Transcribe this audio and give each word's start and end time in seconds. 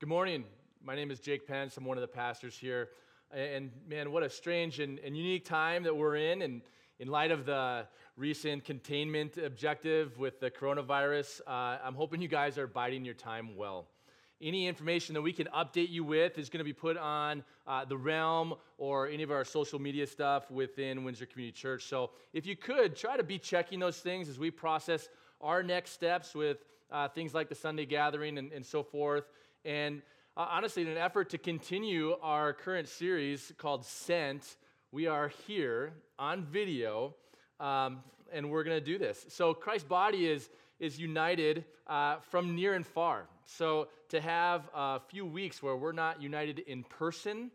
Good 0.00 0.08
morning. 0.08 0.44
My 0.80 0.94
name 0.94 1.10
is 1.10 1.18
Jake 1.18 1.44
Pence. 1.44 1.76
I'm 1.76 1.84
one 1.84 1.96
of 1.96 2.02
the 2.02 2.06
pastors 2.06 2.56
here. 2.56 2.90
And 3.32 3.72
man, 3.88 4.12
what 4.12 4.22
a 4.22 4.30
strange 4.30 4.78
and, 4.78 5.00
and, 5.00 5.16
unique 5.16 5.44
time 5.44 5.82
that 5.82 5.96
we're 5.96 6.14
in. 6.14 6.42
And 6.42 6.62
in 7.00 7.08
light 7.08 7.32
of 7.32 7.44
the 7.44 7.84
recent 8.16 8.64
containment 8.64 9.38
objective 9.38 10.16
with 10.16 10.38
the 10.38 10.52
coronavirus, 10.52 11.40
uh, 11.48 11.78
I'm 11.84 11.96
hoping 11.96 12.22
you 12.22 12.28
guys 12.28 12.58
are 12.58 12.68
biding 12.68 13.04
your 13.04 13.14
time 13.14 13.56
well. 13.56 13.88
Any 14.40 14.68
information 14.68 15.14
that 15.14 15.22
we 15.22 15.32
can 15.32 15.48
update 15.48 15.90
you 15.90 16.04
with 16.04 16.38
is 16.38 16.48
going 16.48 16.60
to 16.60 16.64
be 16.64 16.72
put 16.72 16.96
on 16.96 17.42
uh, 17.66 17.84
the 17.84 17.96
realm 17.96 18.54
or 18.76 19.08
any 19.08 19.24
of 19.24 19.32
our 19.32 19.44
social 19.44 19.80
media 19.80 20.06
stuff 20.06 20.48
within 20.48 21.02
Windsor 21.02 21.26
Community 21.26 21.58
Church. 21.58 21.86
So 21.86 22.10
if 22.32 22.46
you 22.46 22.54
could, 22.54 22.94
try 22.94 23.16
to 23.16 23.24
be 23.24 23.36
checking 23.36 23.80
those 23.80 23.98
things 23.98 24.28
as 24.28 24.38
we 24.38 24.52
process 24.52 25.08
our 25.40 25.64
next 25.64 25.90
steps 25.90 26.36
with 26.36 26.58
uh, 26.92 27.08
things 27.08 27.34
like 27.34 27.48
the 27.48 27.54
Sunday 27.56 27.84
gathering 27.84 28.38
and, 28.38 28.52
and 28.52 28.64
so 28.64 28.84
forth. 28.84 29.24
And 29.64 30.02
uh, 30.36 30.46
honestly, 30.50 30.82
in 30.82 30.88
an 30.88 30.96
effort 30.96 31.30
to 31.30 31.38
continue 31.38 32.16
our 32.22 32.52
current 32.52 32.88
series 32.88 33.52
called 33.58 33.84
Sent, 33.84 34.56
we 34.92 35.06
are 35.06 35.28
here 35.46 35.92
on 36.18 36.44
video, 36.44 37.14
um, 37.60 37.98
and 38.32 38.50
we're 38.50 38.64
going 38.64 38.78
to 38.78 38.84
do 38.84 38.98
this. 38.98 39.26
So, 39.28 39.52
Christ's 39.52 39.88
body 39.88 40.26
is, 40.26 40.48
is 40.78 40.98
united 40.98 41.64
uh, 41.86 42.16
from 42.30 42.54
near 42.54 42.74
and 42.74 42.86
far. 42.86 43.26
So, 43.46 43.88
to 44.10 44.20
have 44.20 44.68
a 44.74 45.00
few 45.00 45.26
weeks 45.26 45.62
where 45.62 45.76
we're 45.76 45.92
not 45.92 46.22
united 46.22 46.60
in 46.60 46.84
person, 46.84 47.50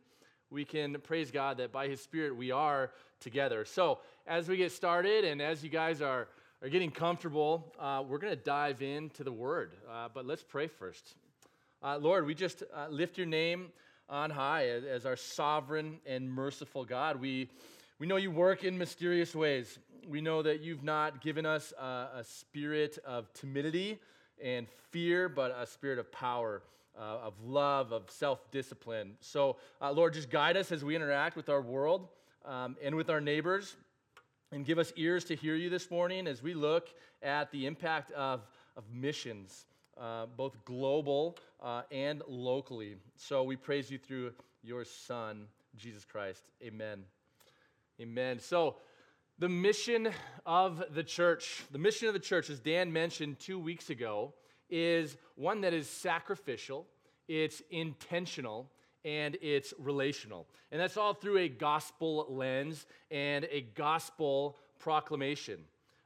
we 0.50 0.66
can 0.66 0.98
praise 1.02 1.32
God 1.32 1.58
that 1.58 1.72
by 1.72 1.88
His 1.88 2.02
Spirit 2.02 2.36
we 2.36 2.52
are 2.52 2.92
together. 3.20 3.66
So, 3.66 4.00
as 4.28 4.48
we 4.48 4.58
get 4.58 4.72
started 4.72 5.26
and 5.26 5.42
as 5.42 5.64
you 5.64 5.70
guys 5.70 6.02
are 6.02 6.28
are 6.62 6.70
getting 6.70 6.92
comfortable, 6.92 7.74
uh, 7.78 8.02
we're 8.08 8.20
going 8.20 8.32
to 8.32 8.42
dive 8.42 8.82
into 8.82 9.24
the 9.24 9.34
Word. 9.34 9.74
Uh, 9.92 10.08
but 10.14 10.26
let's 10.26 10.44
pray 10.44 10.68
first. 10.68 11.16
Uh, 11.84 11.98
Lord, 11.98 12.26
we 12.26 12.34
just 12.34 12.64
uh, 12.74 12.88
lift 12.90 13.18
your 13.18 13.28
name 13.28 13.68
on 14.08 14.30
high 14.30 14.70
as, 14.70 15.06
our 15.06 15.18
sovereign 15.18 16.00
and 16.06 16.32
merciful 16.32 16.86
God. 16.86 17.20
We, 17.20 17.50
we 18.00 18.08
know 18.08 18.16
you 18.16 18.32
work 18.32 18.64
in 18.64 18.78
mysterious 18.78 19.36
ways. 19.36 19.80
We 20.08 20.22
know 20.22 20.42
that 20.44 20.62
you've 20.62 20.84
not 20.84 21.20
given 21.20 21.46
us 21.46 21.74
a, 21.78 22.08
a 22.20 22.24
spirit 22.24 23.00
of 23.06 23.34
timidity 23.34 24.00
and 24.42 24.66
fear, 24.92 25.28
but 25.28 25.54
a 25.60 25.68
spirit 25.68 26.00
of 26.00 26.10
power. 26.12 26.62
Uh, 26.96 27.18
of 27.24 27.34
love, 27.44 27.92
of 27.92 28.04
self 28.12 28.52
discipline. 28.52 29.16
So, 29.20 29.58
uh, 29.82 29.92
Lord, 29.92 30.14
just 30.14 30.30
guide 30.30 30.56
us 30.56 30.72
as 30.72 30.84
we 30.84 30.96
interact 30.96 31.36
with 31.36 31.50
our 31.50 31.60
world 31.60 32.08
um, 32.46 32.78
and 32.84 32.94
with 32.94 33.10
our 33.10 33.20
neighbors 33.20 33.76
and 34.52 34.64
give 34.64 34.78
us 34.78 34.94
ears 34.96 35.24
to 35.24 35.36
hear 35.36 35.56
you 35.56 35.72
this 35.72 35.90
morning 35.90 36.28
as 36.28 36.44
we 36.44 36.54
look 36.54 36.90
at 37.24 37.52
the 37.52 37.66
impact 37.66 38.12
of, 38.12 38.42
of 38.78 38.84
missions, 38.94 39.66
uh, 40.00 40.26
both 40.38 40.64
global 40.66 41.38
uh, 41.62 41.84
and 41.92 42.22
locally. 42.28 42.96
So 43.16 43.44
we 43.44 43.56
praise 43.56 43.92
you 43.92 43.98
through 43.98 44.34
your 44.64 44.86
Son, 44.86 45.48
Jesus 45.76 46.06
Christ. 46.06 46.44
Amen. 46.64 47.04
Amen. 48.02 48.40
So, 48.40 48.78
the 49.40 49.50
mission 49.50 50.10
of 50.46 50.84
the 50.94 51.04
church, 51.04 51.64
the 51.72 51.80
mission 51.80 52.08
of 52.08 52.14
the 52.14 52.20
church, 52.20 52.50
as 52.50 52.60
Dan 52.60 52.94
mentioned 52.94 53.40
two 53.40 53.60
weeks 53.60 53.90
ago, 53.90 54.34
is 54.70 55.18
one 55.36 55.62
that 55.62 55.74
is 55.74 55.90
sacrificial, 55.90 56.88
it's 57.28 57.62
intentional, 57.72 58.70
and 59.04 59.38
it's 59.42 59.74
relational. 59.80 60.48
And 60.72 60.80
that's 60.80 60.98
all 60.98 61.14
through 61.14 61.40
a 61.40 61.50
gospel 61.50 62.28
lens 62.30 62.86
and 63.12 63.46
a 63.52 63.62
gospel 63.62 64.58
proclamation. 64.80 65.60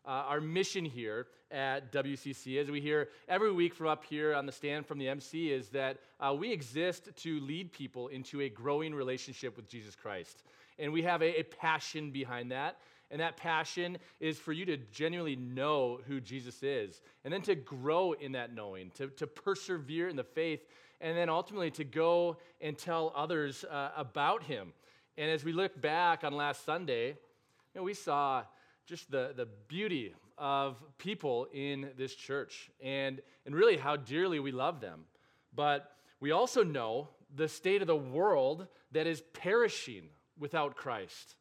Uh, 0.07 0.23
our 0.29 0.39
mission 0.39 0.85
here 0.85 1.27
at 1.51 1.91
WCC, 1.91 2.61
as 2.61 2.71
we 2.71 2.79
hear 2.79 3.09
every 3.27 3.51
week 3.51 3.75
from 3.75 3.87
up 3.87 4.05
here 4.05 4.33
on 4.33 4.45
the 4.45 4.53
stand 4.53 4.85
from 4.85 4.99
the 4.99 5.09
MC, 5.09 5.51
is 5.51 5.67
that 5.67 5.97
uh, 6.21 6.33
we 6.33 6.49
exist 6.49 7.09
to 7.17 7.41
lead 7.41 7.73
people 7.73 8.07
into 8.07 8.39
a 8.39 8.47
growing 8.47 8.95
relationship 8.95 9.57
with 9.57 9.67
Jesus 9.67 9.97
Christ. 9.97 10.43
And 10.79 10.93
we 10.93 11.01
have 11.01 11.21
a, 11.21 11.41
a 11.41 11.43
passion 11.43 12.11
behind 12.11 12.51
that. 12.51 12.77
And 13.11 13.19
that 13.19 13.35
passion 13.35 13.97
is 14.21 14.37
for 14.37 14.53
you 14.53 14.65
to 14.67 14.77
genuinely 14.77 15.35
know 15.35 15.99
who 16.07 16.21
Jesus 16.21 16.63
is, 16.63 17.01
and 17.25 17.33
then 17.33 17.41
to 17.41 17.55
grow 17.55 18.13
in 18.13 18.31
that 18.31 18.53
knowing, 18.53 18.91
to, 18.91 19.07
to 19.07 19.27
persevere 19.27 20.07
in 20.07 20.15
the 20.15 20.23
faith 20.23 20.61
and 21.01 21.17
then 21.17 21.29
ultimately 21.29 21.71
to 21.71 21.83
go 21.83 22.37
and 22.61 22.77
tell 22.77 23.13
others 23.15 23.65
uh, 23.65 23.91
about 23.95 24.43
him. 24.43 24.73
And 25.17 25.29
as 25.29 25.43
we 25.43 25.51
look 25.51 25.79
back 25.79 26.23
on 26.23 26.33
last 26.33 26.65
Sunday, 26.65 27.09
you 27.09 27.15
know, 27.75 27.83
we 27.83 27.93
saw 27.93 28.43
just 28.87 29.11
the, 29.11 29.33
the 29.35 29.45
beauty 29.67 30.15
of 30.37 30.77
people 30.97 31.47
in 31.53 31.89
this 31.97 32.15
church 32.15 32.71
and, 32.81 33.21
and 33.45 33.53
really 33.53 33.75
how 33.75 33.97
dearly 33.97 34.39
we 34.39 34.51
love 34.51 34.79
them. 34.79 35.01
But 35.53 35.91
we 36.21 36.31
also 36.31 36.63
know 36.63 37.09
the 37.35 37.49
state 37.49 37.81
of 37.81 37.87
the 37.87 37.95
world 37.95 38.67
that 38.93 39.05
is 39.05 39.21
perishing 39.33 40.03
without 40.39 40.77
Christ. 40.77 41.35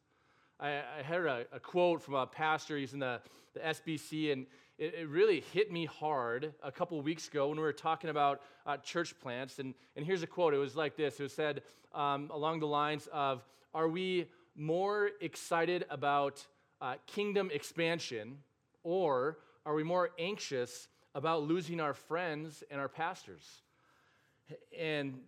I, 0.59 0.81
I 0.99 1.03
heard 1.03 1.25
a, 1.27 1.45
a, 1.53 1.59
quote 1.59 2.01
from 2.01 2.15
a 2.15 2.27
pastor, 2.27 2.77
he's 2.77 2.93
in 2.93 2.99
the, 2.99 3.21
the 3.53 3.61
SBC, 3.61 4.33
and 4.33 4.45
it, 4.77 4.95
it 4.95 5.07
really 5.07 5.41
hit 5.53 5.71
me 5.71 5.85
hard 5.85 6.53
a 6.61 6.71
couple 6.71 6.99
weeks 7.01 7.29
ago 7.29 7.47
when 7.47 7.57
we 7.57 7.63
were 7.63 7.71
talking 7.71 8.09
about 8.09 8.41
uh, 8.65 8.75
church 8.77 9.17
plants. 9.21 9.59
And, 9.59 9.73
and 9.95 10.05
here's 10.05 10.23
a 10.23 10.27
quote 10.27 10.53
it 10.53 10.57
was 10.57 10.75
like 10.75 10.97
this 10.97 11.17
it 11.19 11.23
was 11.23 11.33
said 11.33 11.61
um, 11.93 12.29
along 12.33 12.59
the 12.59 12.67
lines 12.67 13.07
of, 13.13 13.45
Are 13.73 13.87
we 13.87 14.27
more 14.55 15.11
excited 15.21 15.85
about 15.89 16.45
uh, 16.81 16.95
kingdom 17.05 17.49
expansion, 17.53 18.37
or 18.83 19.39
are 19.65 19.73
we 19.73 19.83
more 19.83 20.11
anxious 20.19 20.87
about 21.15 21.43
losing 21.43 21.79
our 21.79 21.93
friends 21.93 22.63
and 22.69 22.79
our 22.79 22.87
pastors? 22.87 23.43
And 24.77 25.19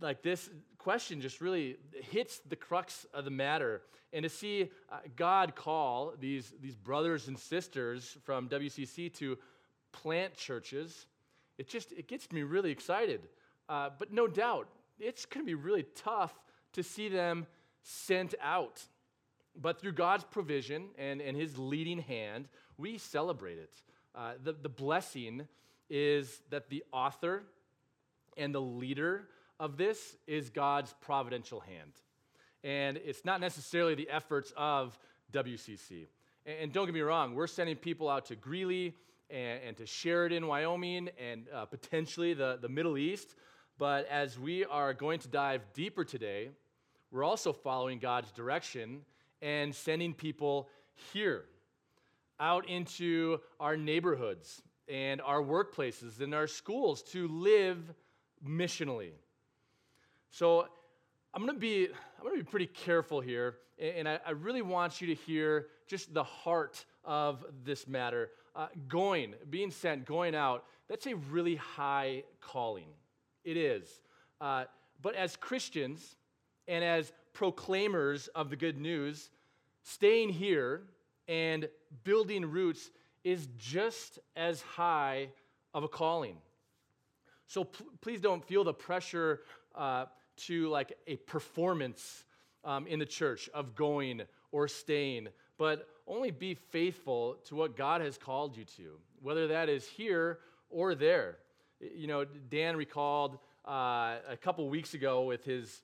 like 0.00 0.22
this 0.22 0.48
question 0.78 1.20
just 1.20 1.40
really 1.40 1.76
hits 1.92 2.40
the 2.48 2.56
crux 2.56 3.06
of 3.12 3.24
the 3.24 3.30
matter. 3.30 3.82
And 4.12 4.22
to 4.22 4.28
see 4.28 4.70
uh, 4.90 4.98
God 5.16 5.54
call 5.54 6.14
these, 6.18 6.52
these 6.60 6.76
brothers 6.76 7.28
and 7.28 7.38
sisters 7.38 8.16
from 8.24 8.48
WCC 8.48 9.12
to 9.14 9.36
plant 9.92 10.34
churches, 10.34 11.06
it 11.58 11.68
just 11.68 11.92
it 11.92 12.06
gets 12.06 12.30
me 12.30 12.42
really 12.42 12.70
excited. 12.70 13.28
Uh, 13.68 13.90
but 13.98 14.12
no 14.12 14.26
doubt, 14.26 14.68
it's 14.98 15.26
going 15.26 15.44
to 15.44 15.46
be 15.46 15.54
really 15.54 15.84
tough 15.94 16.34
to 16.72 16.82
see 16.82 17.08
them 17.08 17.46
sent 17.82 18.34
out. 18.40 18.82
But 19.60 19.80
through 19.80 19.92
God's 19.92 20.24
provision 20.24 20.88
and, 20.98 21.20
and 21.20 21.36
his 21.36 21.58
leading 21.58 22.00
hand, 22.00 22.48
we 22.76 22.98
celebrate 22.98 23.58
it. 23.58 23.82
Uh, 24.14 24.32
the, 24.42 24.52
the 24.52 24.68
blessing 24.68 25.46
is 25.88 26.40
that 26.50 26.68
the 26.68 26.84
author 26.92 27.44
and 28.36 28.54
the 28.54 28.60
leader 28.60 29.28
of 29.58 29.76
this 29.76 30.16
is 30.26 30.50
God's 30.50 30.94
providential 31.00 31.60
hand. 31.60 31.92
And 32.64 32.96
it's 32.98 33.24
not 33.24 33.40
necessarily 33.40 33.94
the 33.94 34.08
efforts 34.10 34.52
of 34.56 34.98
WCC. 35.32 36.06
And, 36.44 36.72
don't 36.72 36.86
get 36.86 36.94
me 36.94 37.00
wrong, 37.00 37.34
we're 37.34 37.46
sending 37.46 37.76
people 37.76 38.08
out 38.08 38.26
to 38.26 38.36
Greeley 38.36 38.94
and, 39.30 39.60
and 39.66 39.76
to 39.78 39.86
Sheridan, 39.86 40.46
Wyoming, 40.46 41.10
and 41.18 41.46
uh, 41.52 41.64
potentially 41.64 42.34
the, 42.34 42.58
the 42.60 42.68
Middle 42.68 42.96
East. 42.96 43.34
But 43.78 44.06
as 44.08 44.38
we 44.38 44.64
are 44.64 44.94
going 44.94 45.18
to 45.20 45.28
dive 45.28 45.62
deeper 45.74 46.04
today, 46.04 46.50
we're 47.10 47.24
also 47.24 47.52
following 47.52 47.98
God's 47.98 48.30
direction 48.32 49.00
and 49.42 49.74
sending 49.74 50.14
people 50.14 50.68
here 51.12 51.44
out 52.38 52.68
into 52.68 53.38
our 53.60 53.76
neighborhoods 53.76 54.62
and 54.88 55.20
our 55.20 55.42
workplaces 55.42 56.20
and 56.20 56.34
our 56.34 56.46
schools 56.46 57.02
to 57.02 57.28
live 57.28 57.78
missionally. 58.46 59.12
So 60.30 60.66
I'm 61.34 61.46
to 61.46 61.54
be 61.54 61.88
I'm 62.18 62.30
to 62.30 62.36
be 62.36 62.42
pretty 62.42 62.66
careful 62.66 63.20
here, 63.20 63.56
and 63.78 64.08
I, 64.08 64.18
I, 64.26 64.30
really 64.30 64.62
want 64.62 65.00
you 65.00 65.06
to 65.08 65.14
hear 65.14 65.66
just 65.86 66.12
the 66.14 66.24
heart 66.24 66.84
of 67.04 67.44
this 67.64 67.86
matter. 67.86 68.30
Uh, 68.54 68.68
going, 68.88 69.34
being 69.50 69.70
sent, 69.70 70.06
going 70.06 70.34
out, 70.34 70.64
that's 70.88 71.06
a 71.06 71.14
really 71.14 71.56
high 71.56 72.22
calling. 72.40 72.86
It 73.44 73.58
is. 73.58 74.00
Uh, 74.40 74.64
but 75.02 75.14
as 75.14 75.36
Christians 75.36 76.16
and 76.66 76.82
as 76.82 77.12
proclaimers 77.36 78.28
of 78.28 78.48
the 78.48 78.56
good 78.56 78.78
news, 78.78 79.28
staying 79.82 80.30
here 80.30 80.80
and 81.28 81.68
building 82.02 82.50
roots 82.50 82.90
is 83.24 83.46
just 83.58 84.18
as 84.36 84.62
high 84.62 85.28
of 85.74 85.84
a 85.84 85.88
calling. 85.88 86.38
So 87.46 87.64
pl- 87.64 87.86
please 88.00 88.22
don't 88.22 88.42
feel 88.42 88.64
the 88.64 88.72
pressure 88.72 89.42
uh, 89.74 90.06
to 90.46 90.70
like 90.70 90.96
a 91.06 91.16
performance 91.16 92.24
um, 92.64 92.86
in 92.86 92.98
the 92.98 93.06
church 93.06 93.50
of 93.52 93.74
going 93.74 94.22
or 94.50 94.66
staying, 94.66 95.28
but 95.58 95.88
only 96.06 96.30
be 96.30 96.54
faithful 96.54 97.36
to 97.48 97.54
what 97.54 97.76
God 97.76 98.00
has 98.00 98.16
called 98.16 98.56
you 98.56 98.64
to, 98.78 98.98
whether 99.20 99.48
that 99.48 99.68
is 99.68 99.86
here 99.86 100.38
or 100.70 100.94
there. 100.94 101.36
You 101.80 102.06
know, 102.06 102.24
Dan 102.24 102.78
recalled 102.78 103.38
uh, 103.68 104.16
a 104.26 104.38
couple 104.40 104.66
weeks 104.70 104.94
ago 104.94 105.24
with 105.24 105.44
his 105.44 105.82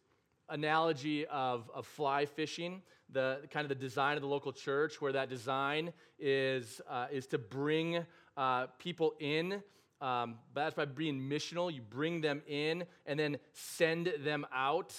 analogy 0.48 1.26
of, 1.26 1.70
of 1.74 1.86
fly 1.86 2.26
fishing, 2.26 2.82
the 3.10 3.40
kind 3.50 3.64
of 3.64 3.68
the 3.68 3.74
design 3.74 4.16
of 4.16 4.22
the 4.22 4.28
local 4.28 4.52
church, 4.52 5.00
where 5.00 5.12
that 5.12 5.28
design 5.28 5.92
is, 6.18 6.80
uh, 6.88 7.06
is 7.12 7.26
to 7.26 7.38
bring 7.38 8.04
uh, 8.36 8.66
people 8.78 9.14
in 9.20 9.62
Um, 10.02 10.38
but 10.52 10.64
that's 10.64 10.74
by 10.74 10.84
being 10.84 11.20
missional. 11.20 11.72
You 11.72 11.80
bring 11.80 12.20
them 12.20 12.42
in 12.48 12.84
and 13.06 13.18
then 13.18 13.38
send 13.52 14.12
them 14.24 14.44
out 14.52 14.92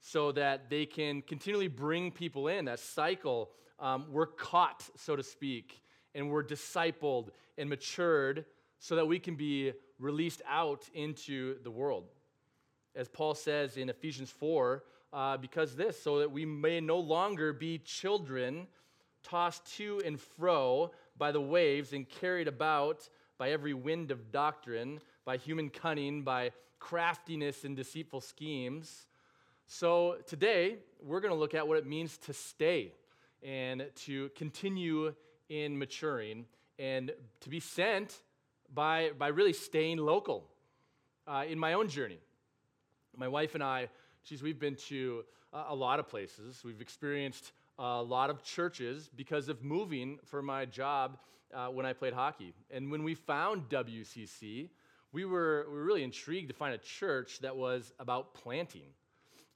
so 0.00 0.32
that 0.32 0.68
they 0.68 0.84
can 0.84 1.22
continually 1.22 1.68
bring 1.68 2.10
people 2.10 2.48
in. 2.48 2.64
That 2.64 2.80
cycle, 2.80 3.50
um, 3.78 4.06
we're 4.10 4.26
caught, 4.26 4.90
so 4.96 5.14
to 5.14 5.22
speak, 5.22 5.80
and 6.12 6.28
we're 6.28 6.42
discipled 6.42 7.28
and 7.56 7.68
matured 7.68 8.44
so 8.80 8.96
that 8.96 9.06
we 9.06 9.20
can 9.20 9.36
be 9.36 9.72
released 10.00 10.42
out 10.48 10.88
into 10.92 11.62
the 11.62 11.70
world. 11.70 12.08
As 12.94 13.08
Paul 13.08 13.34
says 13.34 13.76
in 13.76 13.88
Ephesians 13.88 14.30
4, 14.30 14.84
uh, 15.12 15.36
because 15.36 15.74
this, 15.74 16.00
so 16.00 16.18
that 16.18 16.30
we 16.30 16.44
may 16.44 16.80
no 16.80 16.98
longer 16.98 17.52
be 17.52 17.78
children 17.78 18.66
tossed 19.22 19.76
to 19.76 20.00
and 20.04 20.20
fro 20.20 20.90
by 21.16 21.32
the 21.32 21.40
waves 21.40 21.92
and 21.92 22.08
carried 22.08 22.48
about 22.48 23.08
by 23.38 23.50
every 23.50 23.74
wind 23.74 24.10
of 24.10 24.30
doctrine, 24.30 25.00
by 25.24 25.36
human 25.36 25.70
cunning, 25.70 26.22
by 26.22 26.50
craftiness 26.78 27.64
and 27.64 27.76
deceitful 27.76 28.20
schemes. 28.20 29.06
So 29.66 30.16
today, 30.26 30.76
we're 31.02 31.20
going 31.20 31.32
to 31.32 31.38
look 31.38 31.54
at 31.54 31.66
what 31.66 31.78
it 31.78 31.86
means 31.86 32.18
to 32.18 32.32
stay 32.32 32.92
and 33.42 33.86
to 34.04 34.28
continue 34.36 35.14
in 35.48 35.78
maturing 35.78 36.46
and 36.78 37.12
to 37.40 37.48
be 37.48 37.60
sent 37.60 38.22
by, 38.72 39.10
by 39.18 39.28
really 39.28 39.52
staying 39.52 39.98
local. 39.98 40.44
Uh, 41.26 41.44
in 41.48 41.56
my 41.56 41.74
own 41.74 41.88
journey, 41.88 42.18
my 43.16 43.28
wife 43.28 43.54
and 43.54 43.62
I, 43.62 43.88
geez, 44.24 44.42
we've 44.42 44.58
been 44.58 44.76
to 44.88 45.24
a 45.52 45.74
lot 45.74 45.98
of 45.98 46.08
places. 46.08 46.62
We've 46.64 46.80
experienced 46.80 47.52
a 47.78 48.02
lot 48.02 48.30
of 48.30 48.42
churches 48.42 49.10
because 49.14 49.48
of 49.48 49.62
moving 49.62 50.18
for 50.24 50.42
my 50.42 50.64
job 50.64 51.18
uh, 51.52 51.66
when 51.66 51.84
I 51.84 51.92
played 51.92 52.12
hockey. 52.12 52.54
And 52.70 52.90
when 52.90 53.02
we 53.02 53.14
found 53.14 53.68
WCC, 53.68 54.70
we 55.12 55.24
were, 55.24 55.66
we 55.68 55.74
were 55.74 55.84
really 55.84 56.02
intrigued 56.02 56.48
to 56.48 56.54
find 56.54 56.74
a 56.74 56.78
church 56.78 57.40
that 57.40 57.54
was 57.54 57.92
about 57.98 58.34
planting. 58.34 58.88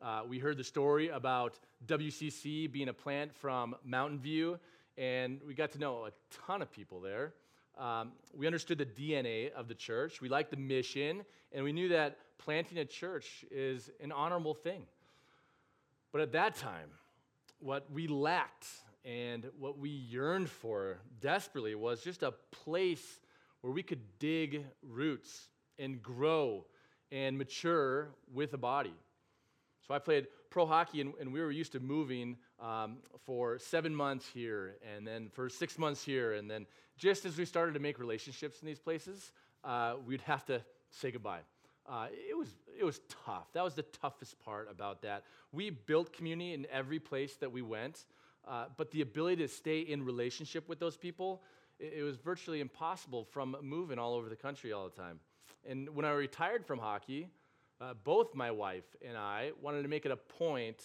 Uh, 0.02 0.22
we 0.28 0.38
heard 0.38 0.58
the 0.58 0.64
story 0.64 1.08
about 1.08 1.58
WCC 1.86 2.70
being 2.70 2.88
a 2.88 2.92
plant 2.92 3.34
from 3.34 3.74
Mountain 3.84 4.18
View, 4.18 4.58
and 4.98 5.40
we 5.46 5.54
got 5.54 5.72
to 5.72 5.78
know 5.78 6.06
a 6.06 6.10
ton 6.46 6.60
of 6.60 6.70
people 6.70 7.00
there. 7.00 7.32
Um, 7.78 8.12
we 8.34 8.46
understood 8.46 8.78
the 8.78 8.86
DNA 8.86 9.52
of 9.52 9.68
the 9.68 9.74
church. 9.74 10.20
We 10.20 10.28
liked 10.28 10.50
the 10.50 10.56
mission, 10.56 11.24
and 11.52 11.64
we 11.64 11.72
knew 11.72 11.88
that 11.88 12.18
planting 12.38 12.78
a 12.78 12.84
church 12.84 13.44
is 13.50 13.90
an 14.00 14.12
honorable 14.12 14.54
thing. 14.54 14.82
But 16.12 16.20
at 16.20 16.32
that 16.32 16.56
time, 16.56 16.88
what 17.58 17.90
we 17.90 18.06
lacked 18.06 18.66
and 19.04 19.46
what 19.58 19.78
we 19.78 19.90
yearned 19.90 20.48
for 20.48 20.98
desperately 21.20 21.74
was 21.74 22.02
just 22.02 22.22
a 22.22 22.32
place 22.50 23.20
where 23.60 23.72
we 23.72 23.82
could 23.82 24.00
dig 24.18 24.64
roots 24.82 25.48
and 25.78 26.02
grow 26.02 26.64
and 27.12 27.38
mature 27.38 28.08
with 28.32 28.52
a 28.54 28.58
body. 28.58 28.94
So 29.86 29.94
I 29.94 29.98
played 29.98 30.26
pro 30.50 30.66
hockey, 30.66 31.00
and, 31.00 31.12
and 31.20 31.32
we 31.32 31.40
were 31.40 31.52
used 31.52 31.72
to 31.72 31.80
moving 31.80 32.36
um, 32.60 32.96
for 33.24 33.58
seven 33.58 33.94
months 33.94 34.28
here, 34.32 34.76
and 34.94 35.06
then 35.06 35.28
for 35.28 35.48
six 35.48 35.78
months 35.78 36.02
here, 36.02 36.32
and 36.32 36.50
then 36.50 36.66
just 36.96 37.24
as 37.24 37.36
we 37.36 37.44
started 37.44 37.74
to 37.74 37.80
make 37.80 37.98
relationships 37.98 38.60
in 38.60 38.66
these 38.66 38.80
places, 38.80 39.32
uh, 39.62 39.94
we'd 40.06 40.22
have 40.22 40.44
to 40.46 40.62
say 40.90 41.10
goodbye. 41.10 41.40
Uh, 41.88 42.08
it, 42.10 42.36
was, 42.36 42.48
it 42.78 42.84
was 42.84 43.00
tough. 43.24 43.52
That 43.52 43.62
was 43.62 43.74
the 43.74 43.82
toughest 43.82 44.38
part 44.40 44.68
about 44.70 45.02
that. 45.02 45.22
We 45.52 45.70
built 45.70 46.12
community 46.12 46.52
in 46.52 46.66
every 46.70 46.98
place 46.98 47.36
that 47.36 47.50
we 47.50 47.62
went, 47.62 48.04
uh, 48.46 48.66
but 48.76 48.90
the 48.90 49.02
ability 49.02 49.36
to 49.42 49.48
stay 49.48 49.80
in 49.80 50.04
relationship 50.04 50.68
with 50.68 50.80
those 50.80 50.96
people, 50.96 51.42
it, 51.78 51.94
it 51.98 52.02
was 52.02 52.16
virtually 52.16 52.60
impossible 52.60 53.24
from 53.24 53.56
moving 53.62 53.98
all 53.98 54.14
over 54.14 54.28
the 54.28 54.36
country 54.36 54.72
all 54.72 54.88
the 54.88 54.96
time. 54.96 55.20
And 55.68 55.88
when 55.90 56.04
I 56.04 56.10
retired 56.10 56.66
from 56.66 56.78
hockey, 56.78 57.28
uh, 57.80 57.94
both 58.04 58.34
my 58.34 58.50
wife 58.50 58.84
and 59.06 59.16
I 59.16 59.52
wanted 59.60 59.82
to 59.82 59.88
make 59.88 60.06
it 60.06 60.12
a 60.12 60.16
point 60.16 60.82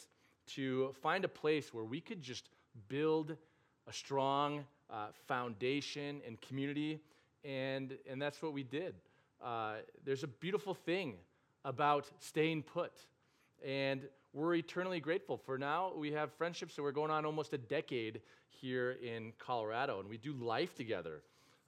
to 0.47 0.94
find 1.01 1.24
a 1.25 1.30
place 1.30 1.74
where 1.74 1.86
we 1.86 2.01
could 2.01 2.21
just 2.21 2.50
build 2.89 3.36
a 3.88 3.94
strong 3.94 4.65
uh, 4.89 5.07
foundation 5.27 6.21
and 6.27 6.39
community, 6.42 7.00
and, 7.44 7.97
and 8.09 8.21
that's 8.21 8.42
what 8.42 8.54
we 8.54 8.63
did. 8.63 8.95
Uh, 9.43 9.77
there's 10.05 10.23
a 10.23 10.27
beautiful 10.27 10.73
thing 10.73 11.15
about 11.65 12.09
staying 12.19 12.61
put, 12.61 12.91
and 13.65 14.01
we're 14.33 14.55
eternally 14.55 14.99
grateful 14.99 15.38
for 15.38 15.57
now. 15.57 15.91
We 15.95 16.11
have 16.11 16.31
friendships 16.33 16.75
that 16.75 16.83
we're 16.83 16.91
going 16.91 17.09
on 17.09 17.25
almost 17.25 17.51
a 17.53 17.57
decade 17.57 18.21
here 18.49 18.97
in 19.01 19.33
Colorado, 19.39 19.99
and 19.99 20.07
we 20.07 20.17
do 20.17 20.33
life 20.33 20.75
together. 20.75 21.23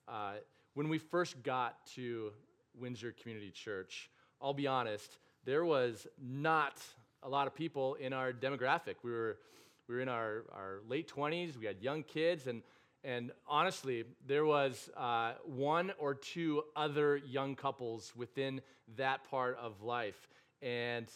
Uh, 0.08 0.34
when 0.76 0.88
we 0.88 1.00
first 1.00 1.42
got 1.42 1.84
to 1.96 2.32
Windsor 2.80 3.14
Community 3.20 3.50
Church, 3.50 4.12
I'll 4.40 4.54
be 4.54 4.68
honest, 4.68 5.18
there 5.44 5.66
was 5.66 6.06
not 6.22 6.80
a 7.24 7.30
lot 7.30 7.48
of 7.48 7.56
people 7.56 7.96
in 7.96 8.14
our 8.14 8.32
demographic. 8.32 8.96
We 9.02 9.12
were, 9.12 9.38
we 9.88 9.96
were 9.96 10.02
in 10.02 10.10
our, 10.10 10.44
our 10.54 10.82
late 10.88 11.12
20s, 11.12 11.58
we 11.58 11.66
had 11.66 11.82
young 11.82 12.04
kids, 12.04 12.46
and, 12.46 12.62
and 13.04 13.32
honestly, 13.48 14.06
there 14.26 14.46
was 14.46 14.90
uh, 14.96 15.34
one 15.46 15.92
or 16.00 16.14
two 16.14 16.64
other 16.76 17.18
young 17.18 17.56
couples 17.56 18.14
within 18.16 18.62
that 18.96 19.30
part 19.30 19.58
of 19.62 19.82
life. 19.82 20.28
And 20.62 21.08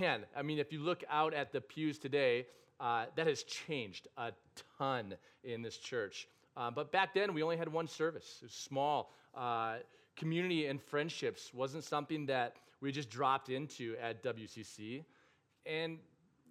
man, 0.00 0.24
I 0.36 0.42
mean, 0.42 0.58
if 0.58 0.72
you 0.72 0.80
look 0.80 1.04
out 1.08 1.34
at 1.34 1.52
the 1.52 1.60
pews 1.60 1.98
today, 1.98 2.46
uh, 2.80 3.06
that 3.16 3.26
has 3.26 3.42
changed 3.44 4.08
a 4.16 4.32
ton 4.78 5.14
in 5.44 5.62
this 5.62 5.76
church. 5.76 6.28
Uh, 6.56 6.70
but 6.70 6.90
back 6.90 7.14
then, 7.14 7.34
we 7.34 7.42
only 7.42 7.56
had 7.56 7.68
one 7.68 7.86
service. 7.86 8.38
It 8.42 8.46
was 8.46 8.52
small. 8.52 9.12
Uh, 9.34 9.76
community 10.16 10.66
and 10.66 10.82
friendships 10.82 11.54
wasn't 11.54 11.84
something 11.84 12.26
that 12.26 12.56
we 12.80 12.90
just 12.90 13.10
dropped 13.10 13.48
into 13.48 13.96
at 14.02 14.22
WCC. 14.22 15.04
And, 15.66 15.98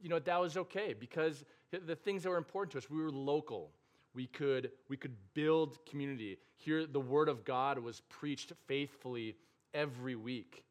you 0.01 0.10
know, 0.10 0.19
that 0.19 0.39
was 0.39 0.56
okay 0.56 0.95
because 0.98 1.44
the 1.72 1.95
things 1.95 2.24
that 2.24 2.30
were 2.30 2.38
important 2.38 2.72
to 2.72 2.78
us, 2.78 2.89
we 2.89 3.01
were 3.01 3.12
local. 3.12 3.72
We 4.18 4.25
could, 4.25 4.72
we 4.90 4.98
could 4.98 5.16
build 5.36 5.78
community. 5.86 6.40
Here, 6.56 6.88
the 6.88 7.00
Word 7.00 7.30
of 7.30 7.46
God 7.46 7.78
was 7.78 8.02
preached 8.10 8.52
faithfully 8.66 9.36
every 9.75 10.16
week. 10.16 10.64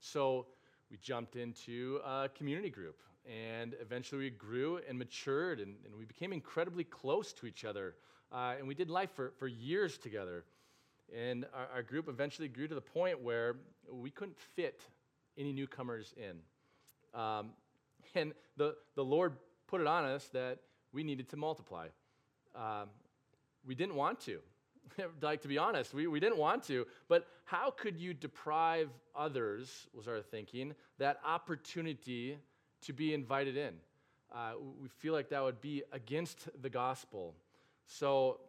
So 0.00 0.46
we 0.90 0.96
jumped 0.96 1.36
into 1.36 2.00
a 2.06 2.30
community 2.34 2.70
group. 2.70 3.02
And 3.26 3.74
eventually 3.82 4.20
we 4.22 4.30
grew 4.30 4.80
and 4.88 4.98
matured, 4.98 5.60
and, 5.60 5.74
and 5.84 5.94
we 5.94 6.06
became 6.06 6.32
incredibly 6.32 6.84
close 6.84 7.34
to 7.34 7.44
each 7.44 7.66
other. 7.66 7.96
Uh, 8.32 8.54
and 8.56 8.66
we 8.66 8.74
did 8.74 8.88
life 8.88 9.10
for, 9.14 9.34
for 9.38 9.46
years 9.46 9.98
together. 9.98 10.46
And 11.14 11.44
our, 11.52 11.68
our 11.74 11.82
group 11.82 12.08
eventually 12.08 12.48
grew 12.48 12.66
to 12.66 12.74
the 12.74 12.80
point 12.80 13.22
where 13.22 13.56
we 13.92 14.08
couldn't 14.08 14.38
fit 14.38 14.80
any 15.36 15.52
newcomers 15.52 16.14
in. 16.16 17.20
Um, 17.20 17.50
and 18.14 18.32
the, 18.56 18.74
the 18.94 19.04
Lord 19.04 19.34
put 19.66 19.82
it 19.82 19.86
on 19.86 20.06
us 20.06 20.30
that 20.32 20.60
we 20.94 21.02
needed 21.04 21.28
to 21.28 21.36
multiply. 21.36 21.88
Um, 22.56 22.88
we 23.66 23.74
didn't 23.74 23.94
want 23.94 24.20
to. 24.20 24.40
like, 25.22 25.42
to 25.42 25.48
be 25.48 25.58
honest, 25.58 25.92
we, 25.92 26.06
we 26.06 26.20
didn't 26.20 26.38
want 26.38 26.62
to. 26.64 26.86
But 27.08 27.26
how 27.44 27.70
could 27.70 27.98
you 27.98 28.14
deprive 28.14 28.90
others, 29.14 29.86
was 29.94 30.08
our 30.08 30.20
thinking, 30.20 30.74
that 30.98 31.20
opportunity 31.26 32.38
to 32.82 32.92
be 32.92 33.12
invited 33.12 33.56
in? 33.56 33.74
Uh, 34.34 34.52
we 34.80 34.88
feel 34.88 35.12
like 35.12 35.28
that 35.30 35.42
would 35.42 35.60
be 35.60 35.82
against 35.92 36.48
the 36.62 36.70
gospel. 36.70 37.34
So, 37.86 38.40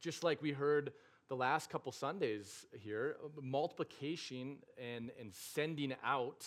just 0.00 0.24
like 0.24 0.42
we 0.42 0.52
heard 0.52 0.92
the 1.28 1.36
last 1.36 1.70
couple 1.70 1.92
Sundays 1.92 2.66
here, 2.72 3.16
multiplication 3.40 4.58
and, 4.78 5.10
and 5.18 5.32
sending 5.32 5.94
out 6.04 6.46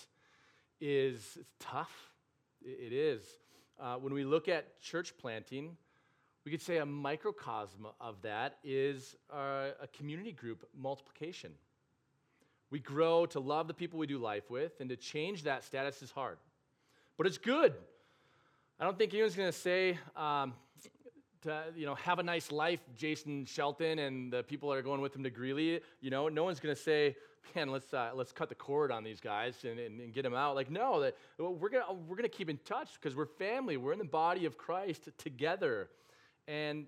is 0.80 1.40
tough. 1.60 2.12
It 2.62 2.94
is. 2.94 3.22
Uh, 3.80 3.96
when 3.96 4.14
we 4.14 4.24
look 4.24 4.48
at 4.48 4.82
church 4.82 5.14
planting, 5.18 5.78
we 6.48 6.52
could 6.52 6.62
say 6.62 6.78
a 6.78 6.86
microcosm 6.86 7.88
of 8.00 8.22
that 8.22 8.58
is 8.64 9.18
a 9.30 9.86
community 9.98 10.32
group 10.32 10.66
multiplication. 10.74 11.52
We 12.72 12.80
grow 12.80 13.26
to 13.26 13.42
love 13.42 13.68
the 13.68 13.74
people 13.74 14.00
we 14.00 14.08
do 14.08 14.18
life 14.18 14.50
with, 14.50 14.80
and 14.80 14.90
to 14.90 14.96
change 14.96 15.44
that 15.44 15.66
status 15.66 16.02
is 16.02 16.10
hard. 16.10 16.38
But 17.18 17.28
it's 17.28 17.38
good. 17.38 17.74
I 18.80 18.86
don't 18.86 18.98
think 18.98 19.14
anyone's 19.14 19.36
going 19.36 19.52
to 19.52 19.58
say, 19.58 20.00
um, 20.16 20.54
to 21.42 21.66
you 21.76 21.86
know 21.86 21.96
have 21.96 22.20
a 22.20 22.24
nice 22.24 22.50
life, 22.50 22.80
Jason 22.96 23.44
Shelton 23.44 24.00
and 24.00 24.32
the 24.32 24.44
people 24.44 24.70
that 24.70 24.78
are 24.78 24.82
going 24.82 25.02
with 25.02 25.14
him 25.14 25.24
to 25.24 25.30
Greeley. 25.30 25.82
You 26.00 26.12
know, 26.12 26.30
no 26.30 26.46
one's 26.46 26.62
going 26.62 26.74
to 26.74 26.82
say, 26.82 27.18
"Man, 27.56 27.72
let's 27.72 27.94
uh, 27.94 28.12
let's 28.16 28.32
cut 28.32 28.48
the 28.48 28.56
cord 28.56 28.90
on 28.90 29.04
these 29.04 29.20
guys 29.20 29.66
and, 29.66 29.78
and, 29.78 30.00
and 30.00 30.14
get 30.14 30.24
them 30.24 30.34
out." 30.34 30.56
Like, 30.56 30.72
no, 30.72 31.02
that 31.02 31.18
we're 31.38 31.68
gonna 31.68 31.94
we're 32.08 32.16
gonna 32.16 32.30
keep 32.30 32.50
in 32.50 32.58
touch 32.64 32.94
because 32.94 33.18
we're 33.18 33.26
family. 33.26 33.76
We're 33.76 33.92
in 33.92 34.00
the 34.00 34.06
body 34.06 34.46
of 34.46 34.58
Christ 34.58 35.10
together, 35.18 35.90
and 36.48 36.88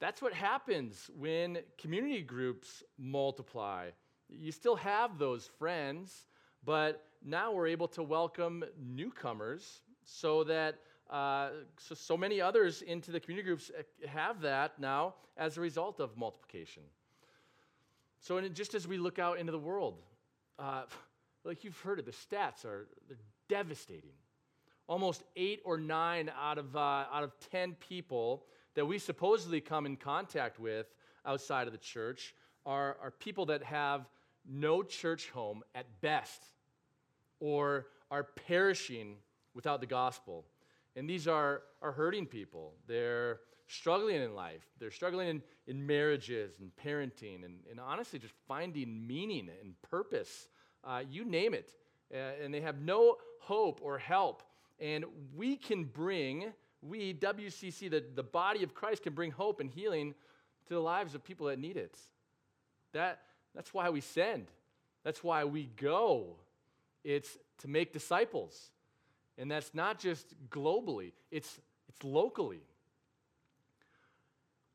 that's 0.00 0.22
what 0.22 0.32
happens 0.32 1.10
when 1.16 1.58
community 1.76 2.22
groups 2.22 2.82
multiply. 2.98 3.90
You 4.28 4.52
still 4.52 4.76
have 4.76 5.18
those 5.18 5.50
friends, 5.58 6.26
but 6.64 7.04
now 7.24 7.52
we're 7.52 7.66
able 7.66 7.88
to 7.88 8.02
welcome 8.02 8.64
newcomers 8.78 9.80
so 10.04 10.44
that 10.44 10.78
uh, 11.10 11.48
so, 11.78 11.94
so 11.94 12.16
many 12.16 12.40
others 12.40 12.82
into 12.82 13.10
the 13.10 13.18
community 13.18 13.46
groups 13.46 13.70
uh, 13.76 14.06
have 14.06 14.42
that 14.42 14.78
now 14.78 15.14
as 15.38 15.56
a 15.56 15.60
result 15.60 16.00
of 16.00 16.16
multiplication. 16.18 16.82
So, 18.20 18.40
just 18.48 18.74
as 18.74 18.86
we 18.86 18.98
look 18.98 19.18
out 19.18 19.38
into 19.38 19.52
the 19.52 19.58
world, 19.58 20.02
uh, 20.58 20.82
like 21.44 21.64
you've 21.64 21.80
heard 21.80 21.98
it, 21.98 22.04
the 22.04 22.12
stats 22.12 22.64
are 22.66 22.88
devastating. 23.48 24.12
Almost 24.86 25.22
eight 25.34 25.62
or 25.64 25.78
nine 25.78 26.30
out 26.38 26.58
of, 26.58 26.76
uh, 26.76 27.04
out 27.10 27.24
of 27.24 27.32
10 27.50 27.76
people 27.80 28.44
that 28.78 28.86
we 28.86 28.96
supposedly 28.96 29.60
come 29.60 29.86
in 29.86 29.96
contact 29.96 30.60
with 30.60 30.86
outside 31.26 31.66
of 31.66 31.72
the 31.72 31.80
church 31.80 32.32
are, 32.64 32.96
are 33.02 33.10
people 33.10 33.44
that 33.46 33.60
have 33.60 34.06
no 34.48 34.84
church 34.84 35.30
home 35.30 35.64
at 35.74 36.00
best 36.00 36.44
or 37.40 37.88
are 38.08 38.22
perishing 38.22 39.16
without 39.52 39.80
the 39.80 39.86
gospel. 39.86 40.44
And 40.94 41.10
these 41.10 41.26
are, 41.26 41.62
are 41.82 41.90
hurting 41.90 42.26
people. 42.26 42.74
They're 42.86 43.40
struggling 43.66 44.22
in 44.22 44.36
life. 44.36 44.62
They're 44.78 44.92
struggling 44.92 45.28
in, 45.28 45.42
in 45.66 45.84
marriages 45.84 46.52
and 46.60 46.70
parenting 46.80 47.44
and, 47.44 47.58
and 47.68 47.80
honestly 47.80 48.20
just 48.20 48.34
finding 48.46 49.04
meaning 49.04 49.48
and 49.60 49.74
purpose. 49.82 50.46
Uh, 50.84 51.02
you 51.10 51.24
name 51.24 51.52
it. 51.52 51.72
Uh, 52.14 52.44
and 52.44 52.54
they 52.54 52.60
have 52.60 52.80
no 52.80 53.16
hope 53.40 53.80
or 53.82 53.98
help. 53.98 54.44
And 54.78 55.04
we 55.34 55.56
can 55.56 55.82
bring, 55.82 56.52
we, 56.82 57.14
WCC, 57.14 57.90
the, 57.90 58.04
the 58.14 58.22
body 58.22 58.62
of 58.62 58.74
Christ, 58.74 59.02
can 59.02 59.14
bring 59.14 59.30
hope 59.30 59.60
and 59.60 59.70
healing 59.70 60.14
to 60.66 60.74
the 60.74 60.80
lives 60.80 61.14
of 61.14 61.24
people 61.24 61.46
that 61.46 61.58
need 61.58 61.76
it. 61.76 61.98
That, 62.92 63.20
that's 63.54 63.74
why 63.74 63.90
we 63.90 64.00
send. 64.00 64.46
That's 65.04 65.24
why 65.24 65.44
we 65.44 65.70
go. 65.76 66.36
It's 67.04 67.36
to 67.58 67.68
make 67.68 67.92
disciples. 67.92 68.70
And 69.36 69.50
that's 69.50 69.72
not 69.74 69.98
just 69.98 70.26
globally, 70.50 71.12
it's, 71.30 71.60
it's 71.88 72.02
locally. 72.02 72.62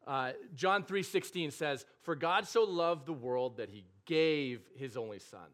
Uh, 0.06 0.34
John 0.54 0.84
3:16 0.84 1.54
says, 1.54 1.86
"For 2.02 2.14
God 2.14 2.46
so 2.46 2.64
loved 2.64 3.06
the 3.06 3.14
world 3.14 3.56
that 3.58 3.70
he 3.70 3.86
gave 4.06 4.62
his 4.76 4.98
only 4.98 5.20
son." 5.20 5.48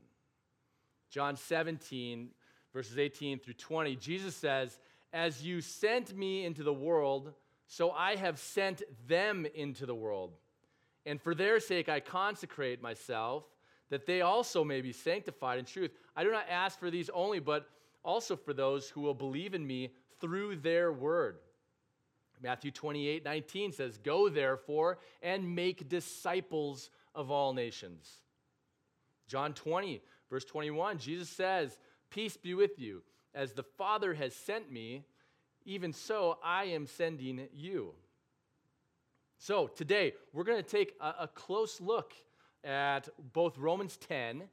John 1.12 1.36
17 1.36 2.32
verses 2.74 2.98
18 2.98 3.40
through 3.40 3.56
20, 3.56 3.96
Jesus 3.96 4.36
says, 4.36 4.80
"As 5.12 5.44
you 5.44 5.62
sent 5.62 6.16
me 6.16 6.46
into 6.46 6.64
the 6.64 6.74
world, 6.74 7.34
so 7.68 7.92
I 7.92 8.16
have 8.16 8.40
sent 8.40 8.82
them 9.08 9.46
into 9.46 9.86
the 9.86 9.96
world. 9.96 10.34
And 11.06 11.22
for 11.22 11.34
their 11.34 11.60
sake 11.60 11.90
I 11.90 12.00
consecrate 12.00 12.82
myself, 12.82 13.44
that 13.90 14.06
they 14.06 14.22
also 14.22 14.64
may 14.64 14.82
be 14.82 14.92
sanctified 14.92 15.60
in 15.60 15.66
truth. 15.66 15.92
I 16.16 16.24
do 16.24 16.32
not 16.32 16.48
ask 16.50 16.80
for 16.80 16.92
these 16.92 17.10
only, 17.10 17.40
but 17.40 17.70
also 18.04 18.36
for 18.36 18.54
those 18.54 18.90
who 18.90 19.02
will 19.02 19.14
believe 19.14 19.54
in 19.54 19.66
me 19.66 19.94
through 20.20 20.58
their 20.58 20.92
word." 20.92 21.40
Matthew 22.42 22.72
28 22.72 23.24
19 23.26 23.72
says, 23.72 23.98
Go 23.98 24.30
therefore 24.30 25.00
and 25.22 25.56
make 25.56 25.90
disciples 25.90 26.90
of 27.14 27.32
all 27.32 27.54
nations. 27.54 28.22
John 29.28 29.54
20, 29.54 30.02
verse 30.30 30.46
21, 30.46 30.98
Jesus 30.98 31.30
says, 31.30 31.78
Peace 32.10 32.38
be 32.38 32.54
with 32.54 32.80
you. 32.80 33.04
As 33.34 33.54
the 33.54 33.64
Father 33.64 34.14
has 34.14 34.34
sent 34.34 34.72
me, 34.72 35.04
even 35.66 35.94
so 35.94 36.38
I 36.44 36.66
am 36.66 36.88
sending 36.88 37.48
you. 37.54 37.94
So 39.38 39.68
today, 39.68 40.14
we're 40.34 40.44
going 40.44 40.62
to 40.62 40.70
take 40.70 40.96
a, 41.00 41.14
a 41.22 41.30
close 41.34 41.80
look 41.80 42.14
at 42.64 43.08
both 43.34 43.58
Romans 43.58 43.98
10 43.98 44.44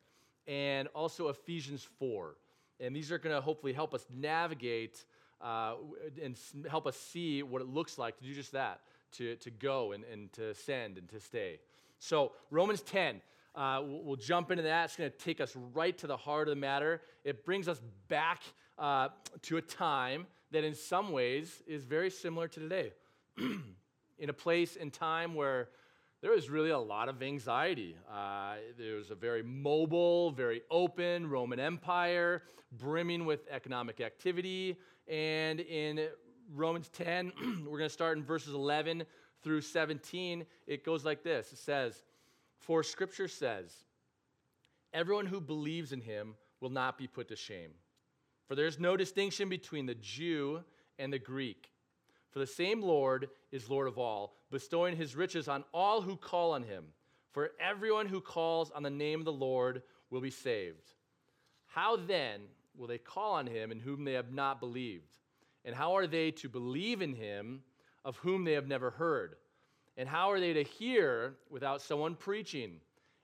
and 0.47 0.89
also 0.95 1.29
Ephesians 1.29 1.87
4. 1.99 2.37
And 2.81 2.95
these 2.95 3.11
are 3.11 3.19
going 3.19 3.35
to 3.35 3.41
hopefully 3.41 3.73
help 3.73 3.95
us 3.95 4.07
navigate 4.15 5.05
uh, 5.41 5.75
and 6.23 6.39
help 6.69 6.87
us 6.87 6.97
see 6.97 7.43
what 7.43 7.63
it 7.63 7.69
looks 7.69 7.99
like 7.99 8.19
to 8.19 8.25
do 8.25 8.35
just 8.35 8.53
that, 8.53 8.81
to, 9.13 9.37
to 9.37 9.51
go 9.51 9.93
and, 9.93 10.05
and 10.05 10.33
to 10.35 10.55
send 10.55 10.99
and 10.99 11.09
to 11.09 11.21
stay. 11.21 11.59
So, 11.99 12.33
Romans 12.51 12.83
10, 12.83 13.21
uh, 13.55 13.83
we'll, 13.85 14.17
jump 14.17 14.51
into 14.51 14.63
that. 14.65 14.85
It's 14.85 14.97
going 14.97 15.11
to 15.11 15.17
take 15.17 15.41
us 15.41 15.57
right 15.75 15.97
to 15.99 16.07
the 16.07 16.17
heart 16.17 16.49
of 16.49 16.55
the 16.55 16.61
matter. 16.61 17.01
It 17.25 17.45
brings 17.45 17.69
us 17.69 17.81
back 18.09 18.43
uh, 18.79 19.09
to 19.43 19.57
a 19.57 19.63
time 19.63 20.27
that, 20.51 20.65
in 20.65 20.75
some 20.75 21.13
ways, 21.13 21.63
is 21.67 21.85
very 21.85 22.11
similar 22.11 22.49
to 22.49 22.61
today. 22.61 22.93
in 24.19 24.31
a 24.31 24.33
place 24.33 24.77
and 24.81 24.93
time 24.93 25.35
where 25.35 25.69
there 26.23 26.31
was 26.31 26.49
really 26.49 26.71
a 26.71 26.79
lot 26.79 27.09
of 27.09 27.23
anxiety. 27.23 27.97
Uh, 28.11 28.55
there 28.79 28.97
was 28.97 29.11
a 29.11 29.15
very 29.15 29.43
mobile, 29.43 30.31
very 30.31 30.63
open 30.71 31.29
Roman 31.29 31.61
Empire, 31.61 32.43
brimming 32.73 33.27
with 33.27 33.41
economic 33.51 34.01
activity. 34.01 34.77
And 35.07 35.61
in 35.61 36.09
Romans 36.55 36.89
10, 36.89 37.33
we're 37.67 37.79
going 37.79 37.89
to 37.89 37.91
start 37.91 38.17
in 38.17 38.25
verses 38.25 38.55
11 38.55 39.05
through 39.43 39.61
17. 39.61 40.47
It 40.67 40.85
goes 40.85 41.05
like 41.05 41.23
this 41.23 41.53
It 41.53 41.59
says, 41.59 42.03
For 42.59 42.83
scripture 42.83 43.29
says, 43.29 43.73
everyone 44.93 45.27
who 45.27 45.41
believes 45.41 45.93
in 45.93 46.01
him 46.01 46.35
will 46.61 46.71
not 46.71 46.97
be 46.97 47.07
put 47.07 47.29
to 47.29 47.37
shame. 47.37 47.73
For 48.47 48.55
there's 48.55 48.79
no 48.79 48.97
distinction 48.97 49.49
between 49.49 49.87
the 49.87 49.95
Jew 49.95 50.63
and 50.99 51.13
the 51.13 51.19
Greek. 51.19 51.71
For 52.31 52.39
the 52.39 52.47
same 52.47 52.83
Lord 52.83 53.29
is 53.51 53.71
Lord 53.71 53.89
of 53.89 53.99
all, 53.99 54.37
bestowing 54.51 54.97
his 54.97 55.17
riches 55.17 55.49
on 55.49 55.65
all 55.73 56.01
who 56.03 56.17
call 56.17 56.53
on 56.53 56.63
him. 56.63 56.85
For 57.33 57.51
everyone 57.61 58.07
who 58.07 58.21
calls 58.21 58.71
on 58.71 58.83
the 58.83 58.91
name 58.91 59.21
of 59.21 59.25
the 59.25 59.33
Lord 59.33 59.83
will 60.11 60.21
be 60.21 60.31
saved. 60.31 60.93
How 61.67 61.97
then 61.97 62.43
will 62.77 62.87
they 62.87 62.99
call 62.99 63.35
on 63.35 63.47
him 63.47 63.73
in 63.73 63.81
whom 63.81 64.05
they 64.05 64.13
have 64.13 64.33
not 64.33 64.61
believed? 64.61 65.19
And 65.65 65.75
how 65.75 65.97
are 65.97 66.07
they 66.07 66.31
to 66.33 66.49
believe 66.49 67.03
in 67.03 67.15
him 67.15 67.63
of 68.05 68.17
whom 68.19 68.45
they 68.45 68.53
have 68.53 68.69
never 68.69 68.91
heard? 68.91 69.37
And 69.97 70.09
how 70.09 70.31
are 70.31 70.41
they 70.41 70.53
to 70.53 70.63
hear 70.63 71.35
without 71.51 71.83
someone 71.83 72.15
preaching? 72.15 72.81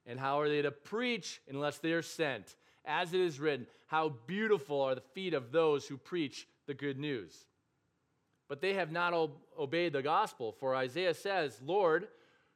And 0.07 0.19
how 0.19 0.41
are 0.41 0.49
they 0.49 0.63
to 0.63 0.73
preach 0.73 1.41
unless 1.49 1.79
they 1.79 1.93
are 1.93 2.03
sent? 2.03 2.57
As 2.85 3.15
it 3.15 3.21
is 3.21 3.39
written, 3.39 3.67
how 3.87 4.11
beautiful 4.27 4.81
are 4.81 4.95
the 4.95 5.01
feet 5.01 5.35
of 5.35 5.53
those 5.53 5.87
who 5.87 5.97
preach 5.97 6.47
the 6.67 6.75
good 6.75 6.99
news. 6.99 7.47
But 8.49 8.61
they 8.61 8.75
have 8.75 8.93
not 8.93 9.15
obeyed 9.59 9.93
the 9.93 10.03
gospel, 10.03 10.53
for 10.53 10.75
Isaiah 10.75 11.15
says, 11.15 11.61
Lord, 11.65 12.09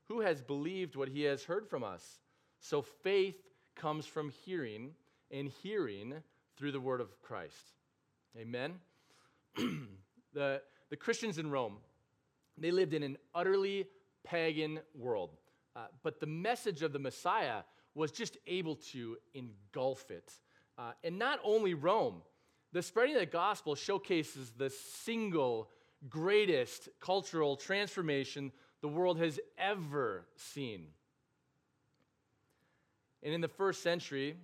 who 0.09 0.21
has 0.21 0.41
believed 0.43 0.97
what 0.97 1.09
he 1.09 1.23
has 1.23 1.45
heard 1.45 1.69
from 1.69 1.85
us? 1.85 2.21
So 2.61 2.83
faith 2.83 3.37
comes 3.75 4.07
from 4.07 4.31
hearing, 4.31 4.91
and 5.31 5.49
hearing 5.63 6.15
through 6.57 6.73
the 6.73 6.81
word 6.81 7.01
of 7.01 7.21
Christ. 7.23 7.73
Amen. 8.39 8.75
the, 10.35 10.63
the 10.91 10.97
Christians 10.97 11.39
in 11.39 11.51
Rome, 11.51 11.77
they 12.59 12.71
lived 12.71 12.95
in 12.95 13.03
an 13.03 13.19
utterly 13.35 13.87
pagan 14.25 14.81
world. 14.95 15.31
Uh, 15.75 15.87
but 16.03 16.21
the 16.21 16.27
message 16.27 16.83
of 16.83 16.93
the 16.93 16.99
Messiah 16.99 17.63
was 17.97 18.13
just 18.13 18.37
able 18.47 18.77
to 18.77 19.17
engulf 19.35 20.11
it. 20.11 20.31
Uh, 20.79 20.93
and 21.03 21.19
not 21.19 21.41
only 21.43 21.73
Rome, 21.73 22.21
the 22.73 22.83
spreading 22.83 23.15
of 23.15 23.21
the 23.21 23.27
gospel 23.27 23.75
showcases 23.75 24.53
the 24.57 24.69
single 24.69 25.71
greatest 26.11 26.91
cultural 27.01 27.57
transformation 27.57 28.53
the 28.83 28.89
world 28.89 29.19
has 29.19 29.41
ever 29.57 30.27
seen. 30.37 30.89
And 33.23 33.33
in 33.33 33.41
the 33.41 33.49
first 33.49 33.83
century, 33.83 34.37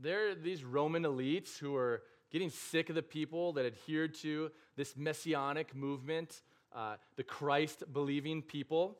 there 0.00 0.30
are 0.30 0.34
these 0.34 0.64
Roman 0.64 1.02
elites 1.02 1.58
who 1.58 1.76
are 1.76 2.02
getting 2.30 2.48
sick 2.48 2.88
of 2.88 2.94
the 2.94 3.02
people 3.02 3.52
that 3.52 3.66
adhered 3.66 4.14
to 4.14 4.50
this 4.76 4.96
messianic 4.96 5.74
movement, 5.76 6.40
uh, 6.74 6.96
the 7.16 7.22
Christ 7.22 7.84
believing 7.92 8.40
people. 8.40 8.96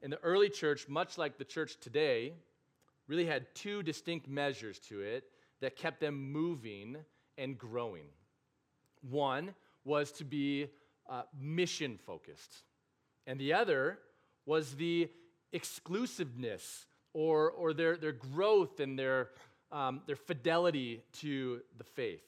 And 0.00 0.10
the 0.10 0.20
early 0.20 0.48
church, 0.48 0.88
much 0.88 1.18
like 1.18 1.36
the 1.36 1.44
church 1.44 1.78
today, 1.78 2.32
really 3.08 3.26
had 3.26 3.54
two 3.54 3.82
distinct 3.82 4.28
measures 4.28 4.78
to 4.78 5.00
it 5.00 5.24
that 5.60 5.76
kept 5.76 6.00
them 6.00 6.30
moving 6.32 6.96
and 7.36 7.58
growing. 7.58 8.06
One 9.02 9.54
was 9.84 10.12
to 10.12 10.24
be 10.24 10.68
uh, 11.08 11.22
mission 11.38 11.98
focused, 12.06 12.62
and 13.26 13.40
the 13.40 13.54
other 13.54 13.98
was 14.46 14.74
the 14.74 15.10
exclusiveness 15.52 16.86
or, 17.14 17.50
or 17.50 17.72
their, 17.72 17.96
their 17.96 18.12
growth 18.12 18.80
and 18.80 18.98
their 18.98 19.30
um, 19.70 20.02
their 20.06 20.16
fidelity 20.16 21.02
to 21.20 21.60
the 21.76 21.84
faith. 21.84 22.22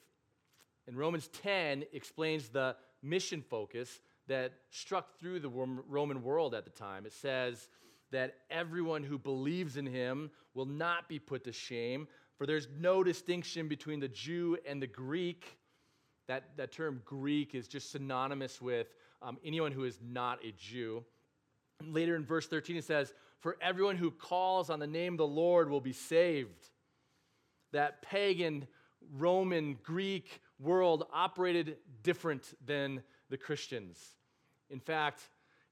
And 0.87 0.97
Romans 0.97 1.29
10 1.41 1.85
explains 1.93 2.49
the 2.49 2.75
mission 3.01 3.41
focus 3.41 3.99
that 4.27 4.53
struck 4.69 5.19
through 5.19 5.39
the 5.39 5.49
Roman 5.49 6.23
world 6.23 6.53
at 6.53 6.65
the 6.65 6.71
time. 6.71 7.05
It 7.05 7.13
says 7.13 7.67
that 8.11 8.35
everyone 8.49 9.03
who 9.03 9.17
believes 9.17 9.77
in 9.77 9.85
him 9.85 10.31
will 10.53 10.65
not 10.65 11.07
be 11.07 11.19
put 11.19 11.43
to 11.45 11.51
shame, 11.51 12.07
for 12.37 12.45
there's 12.45 12.67
no 12.79 13.03
distinction 13.03 13.67
between 13.67 13.99
the 13.99 14.07
Jew 14.07 14.57
and 14.67 14.81
the 14.81 14.87
Greek. 14.87 15.57
That, 16.27 16.43
that 16.57 16.71
term 16.71 17.01
Greek 17.05 17.55
is 17.55 17.67
just 17.67 17.91
synonymous 17.91 18.61
with 18.61 18.87
um, 19.21 19.37
anyone 19.43 19.71
who 19.71 19.83
is 19.83 19.99
not 20.01 20.39
a 20.43 20.51
Jew. 20.51 21.03
And 21.79 21.93
later 21.93 22.15
in 22.15 22.25
verse 22.25 22.47
13, 22.47 22.77
it 22.77 22.83
says, 22.83 23.13
For 23.39 23.57
everyone 23.61 23.97
who 23.97 24.11
calls 24.11 24.69
on 24.69 24.79
the 24.79 24.87
name 24.87 25.13
of 25.13 25.17
the 25.17 25.27
Lord 25.27 25.69
will 25.69 25.81
be 25.81 25.93
saved 25.93 26.69
that 27.71 28.01
pagan 28.01 28.67
Roman, 29.13 29.77
Greek 29.83 30.41
world 30.59 31.05
operated 31.13 31.77
different 32.03 32.53
than 32.65 33.01
the 33.29 33.37
Christians. 33.37 33.99
In 34.69 34.79
fact, 34.79 35.29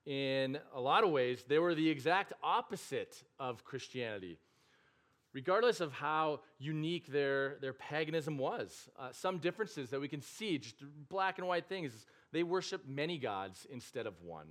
in 0.10 0.58
a 0.74 0.82
lot 0.82 1.04
of 1.04 1.12
ways, 1.12 1.44
they 1.48 1.60
were 1.60 1.76
the 1.76 1.88
exact 1.88 2.34
opposite 2.42 3.24
of 3.40 3.64
Christianity. 3.64 4.40
regardless 5.34 5.80
of 5.80 5.92
how 5.94 6.40
unique 6.58 7.08
their, 7.08 7.58
their 7.62 7.74
paganism 7.74 8.38
was. 8.38 8.90
Uh, 8.98 9.10
some 9.12 9.38
differences 9.38 9.90
that 9.90 10.00
we 10.00 10.08
can 10.08 10.22
see, 10.22 10.58
just 10.58 10.76
black 11.08 11.38
and 11.38 11.48
white 11.48 11.68
things, 11.68 12.06
they 12.32 12.44
worshiped 12.44 12.88
many 12.88 13.18
gods 13.18 13.68
instead 13.72 14.08
of 14.08 14.14
one. 14.24 14.48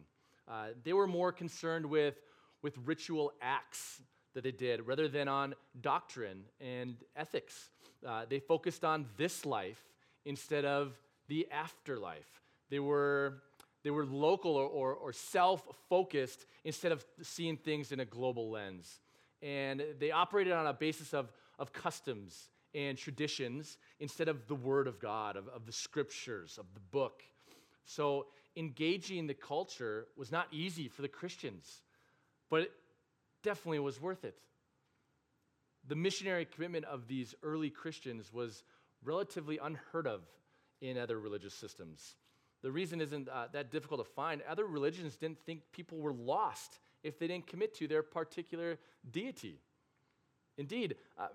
Uh, 0.47 0.69
they 0.85 0.93
were 0.93 1.07
more 1.07 1.33
concerned 1.33 1.85
with, 1.85 2.15
with 2.63 2.77
ritual 2.85 3.33
acts 3.43 4.03
that 4.35 4.45
they 4.45 4.53
did 4.53 4.87
rather 4.87 5.09
than 5.09 5.27
on 5.27 5.55
doctrine 5.81 6.45
and 6.61 6.97
ethics. 7.17 7.71
Uh, 8.07 8.25
they 8.29 8.39
focused 8.39 8.85
on 8.85 9.07
this 9.17 9.45
life 9.45 9.83
instead 10.25 10.65
of 10.65 10.97
the 11.27 11.47
afterlife. 11.51 12.41
They 12.71 12.79
were, 12.79 13.43
they 13.85 13.91
were 13.91 14.05
local 14.05 14.57
or, 14.57 14.67
or, 14.67 14.95
or 14.95 15.13
self 15.13 15.63
focused 15.89 16.47
instead 16.65 16.93
of 16.93 17.05
seeing 17.23 17.57
things 17.57 17.93
in 17.93 18.01
a 18.01 18.05
global 18.05 18.51
lens. 18.51 19.01
And 19.41 19.83
they 19.99 20.11
operated 20.11 20.53
on 20.53 20.67
a 20.67 20.73
basis 20.73 21.15
of, 21.15 21.33
of 21.59 21.73
customs 21.73 22.51
and 22.75 22.99
traditions 22.99 23.79
instead 24.01 24.29
of 24.29 24.47
the 24.47 24.55
Word 24.55 24.89
of 24.89 24.99
God, 24.99 25.37
of, 25.37 25.49
of 25.49 25.65
the 25.65 25.73
scriptures, 25.73 26.59
of 26.59 26.67
the 26.75 26.81
book. 26.81 27.23
So 27.85 28.27
engaging 28.57 29.27
the 29.27 29.35
culture 29.35 30.07
was 30.17 30.33
not 30.33 30.49
easy 30.51 30.89
for 30.89 31.03
the 31.03 31.09
Christians, 31.09 31.83
but 32.51 32.63
it 32.63 32.73
definitely 33.43 33.79
was 33.79 34.01
worth 34.01 34.25
it. 34.25 34.37
The 35.87 35.95
missionary 35.95 36.45
commitment 36.45 36.85
of 36.85 37.07
these 37.07 37.35
early 37.43 37.71
Christians 37.71 38.33
was 38.33 38.65
relatively 39.05 39.59
unheard 39.59 40.07
of 40.07 40.23
in 40.81 40.99
other 40.99 41.19
religious 41.19 41.55
systems. 41.55 42.17
The 42.63 42.73
reason 42.73 43.01
isn't 43.01 43.29
uh, 43.29 43.47
that 43.53 43.71
difficult 43.71 44.05
to 44.05 44.13
find. 44.13 44.43
Other 44.49 44.67
religions 44.67 45.17
didn't 45.17 45.39
think 45.47 45.63
people 45.73 45.99
were 45.99 46.13
lost 46.13 46.81
if 47.03 47.19
they 47.19 47.29
didn't 47.29 47.47
commit 47.47 47.75
to 47.77 47.87
their 47.87 48.03
particular 48.03 48.79
deity. 49.11 49.61
Indeed, 50.57 50.97
uh, 51.17 51.29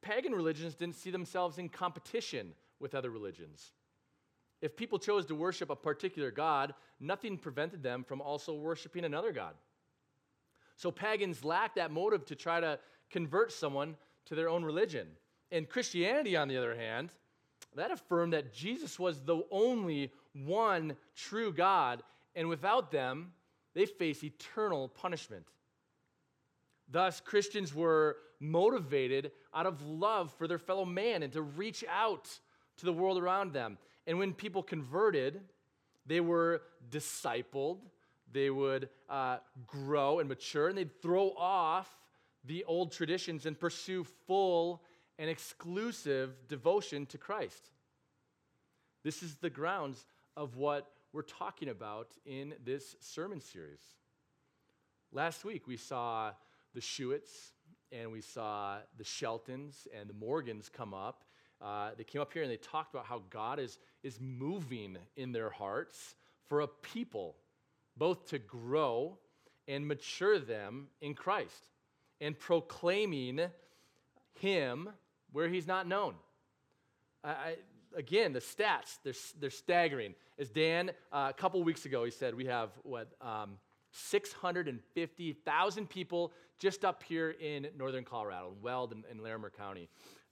pagan 0.00 0.32
religions 0.32 0.74
didn't 0.74 0.94
see 0.94 1.10
themselves 1.10 1.58
in 1.58 1.68
competition 1.68 2.52
with 2.78 2.94
other 2.94 3.10
religions. 3.10 3.72
If 4.62 4.76
people 4.76 4.98
chose 4.98 5.26
to 5.26 5.34
worship 5.34 5.70
a 5.70 5.76
particular 5.76 6.30
god, 6.30 6.74
nothing 7.00 7.36
prevented 7.36 7.82
them 7.82 8.04
from 8.04 8.20
also 8.20 8.54
worshiping 8.54 9.04
another 9.04 9.32
god. 9.32 9.54
So 10.76 10.90
pagans 10.90 11.44
lacked 11.44 11.76
that 11.76 11.90
motive 11.90 12.24
to 12.26 12.34
try 12.34 12.60
to 12.60 12.78
convert 13.10 13.52
someone 13.52 13.96
to 14.26 14.34
their 14.34 14.48
own 14.48 14.64
religion. 14.64 15.08
And 15.50 15.68
Christianity, 15.68 16.36
on 16.36 16.48
the 16.48 16.56
other 16.56 16.76
hand, 16.76 17.10
that 17.74 17.90
affirmed 17.90 18.32
that 18.32 18.52
Jesus 18.52 18.98
was 18.98 19.20
the 19.20 19.42
only 19.50 20.12
one 20.34 20.96
true 21.16 21.52
God, 21.52 22.02
and 22.34 22.48
without 22.48 22.90
them, 22.90 23.32
they 23.74 23.86
face 23.86 24.22
eternal 24.24 24.88
punishment. 24.88 25.46
Thus, 26.88 27.20
Christians 27.20 27.74
were 27.74 28.16
motivated 28.40 29.32
out 29.54 29.66
of 29.66 29.82
love 29.82 30.32
for 30.32 30.48
their 30.48 30.58
fellow 30.58 30.84
man 30.84 31.22
and 31.22 31.32
to 31.32 31.42
reach 31.42 31.84
out 31.88 32.28
to 32.78 32.86
the 32.86 32.92
world 32.92 33.18
around 33.18 33.52
them. 33.52 33.78
And 34.06 34.18
when 34.18 34.32
people 34.32 34.62
converted, 34.62 35.40
they 36.06 36.20
were 36.20 36.62
discipled, 36.90 37.78
they 38.32 38.50
would 38.50 38.88
uh, 39.08 39.38
grow 39.66 40.18
and 40.20 40.28
mature, 40.28 40.68
and 40.68 40.78
they'd 40.78 41.02
throw 41.02 41.30
off 41.36 41.88
the 42.44 42.64
old 42.64 42.90
traditions 42.92 43.46
and 43.46 43.58
pursue 43.58 44.04
full 44.26 44.82
and 45.18 45.28
exclusive 45.28 46.48
devotion 46.48 47.04
to 47.06 47.18
Christ. 47.18 47.70
This 49.04 49.22
is 49.22 49.36
the 49.36 49.50
grounds 49.50 50.06
of 50.40 50.56
what 50.56 50.90
we're 51.12 51.20
talking 51.20 51.68
about 51.68 52.08
in 52.24 52.54
this 52.64 52.96
sermon 52.98 53.42
series. 53.42 53.82
Last 55.12 55.44
week, 55.44 55.66
we 55.66 55.76
saw 55.76 56.30
the 56.72 56.80
Schuetts 56.80 57.52
and 57.92 58.10
we 58.10 58.22
saw 58.22 58.78
the 58.96 59.04
Sheltons 59.04 59.86
and 59.94 60.08
the 60.08 60.14
Morgans 60.14 60.70
come 60.70 60.94
up. 60.94 61.24
Uh, 61.60 61.90
they 61.98 62.04
came 62.04 62.22
up 62.22 62.32
here 62.32 62.42
and 62.42 62.50
they 62.50 62.56
talked 62.56 62.94
about 62.94 63.04
how 63.04 63.20
God 63.28 63.58
is, 63.58 63.76
is 64.02 64.18
moving 64.18 64.96
in 65.14 65.30
their 65.30 65.50
hearts 65.50 66.14
for 66.48 66.62
a 66.62 66.66
people, 66.66 67.36
both 67.98 68.24
to 68.30 68.38
grow 68.38 69.18
and 69.68 69.86
mature 69.86 70.38
them 70.38 70.86
in 71.02 71.12
Christ 71.12 71.68
and 72.18 72.38
proclaiming 72.38 73.42
Him 74.38 74.88
where 75.32 75.50
He's 75.50 75.66
not 75.66 75.86
known. 75.86 76.14
I, 77.22 77.56
again, 77.96 78.32
the 78.32 78.40
stats, 78.40 78.98
they're, 79.04 79.14
they're 79.38 79.50
staggering. 79.50 80.14
As 80.38 80.50
Dan, 80.50 80.90
uh, 81.12 81.28
a 81.30 81.32
couple 81.32 81.62
weeks 81.62 81.84
ago, 81.84 82.04
he 82.04 82.10
said 82.10 82.34
we 82.34 82.46
have, 82.46 82.70
what, 82.82 83.12
um, 83.20 83.58
650,000 83.92 85.90
people 85.90 86.32
just 86.58 86.84
up 86.84 87.02
here 87.02 87.30
in 87.30 87.66
northern 87.76 88.04
Colorado, 88.04 88.52
in 88.54 88.62
Weld 88.62 88.92
and, 88.92 89.04
and 89.10 89.20
Larimer 89.20 89.50
County. 89.50 89.88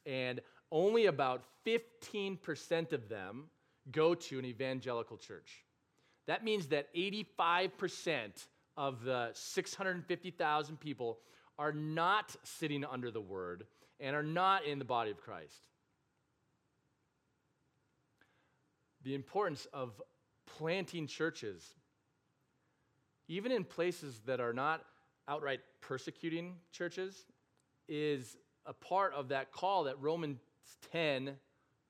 And 0.07 0.41
only 0.71 1.07
about 1.07 1.43
15% 1.67 2.93
of 2.93 3.09
them 3.09 3.45
go 3.91 4.15
to 4.15 4.39
an 4.39 4.45
evangelical 4.45 5.17
church. 5.17 5.65
That 6.27 6.45
means 6.45 6.67
that 6.69 6.95
85% 6.95 8.47
of 8.77 9.03
the 9.03 9.31
650,000 9.33 10.79
people 10.79 11.19
are 11.59 11.73
not 11.73 12.37
sitting 12.45 12.85
under 12.85 13.11
the 13.11 13.21
word 13.21 13.65
and 13.99 14.15
are 14.15 14.23
not 14.23 14.65
in 14.65 14.79
the 14.79 14.85
body 14.85 15.11
of 15.11 15.21
Christ. 15.21 15.63
The 19.03 19.15
importance 19.15 19.67
of 19.73 20.01
planting 20.57 21.07
churches, 21.07 21.63
even 23.29 23.53
in 23.53 23.65
places 23.65 24.21
that 24.27 24.41
are 24.41 24.53
not 24.53 24.85
outright 25.29 25.61
persecuting 25.81 26.57
churches, 26.73 27.27
is 27.89 28.37
a 28.67 28.73
part 28.73 29.15
of 29.15 29.29
that 29.29 29.53
call 29.53 29.85
that 29.85 30.01
Romans 30.01 30.39
10 30.93 31.37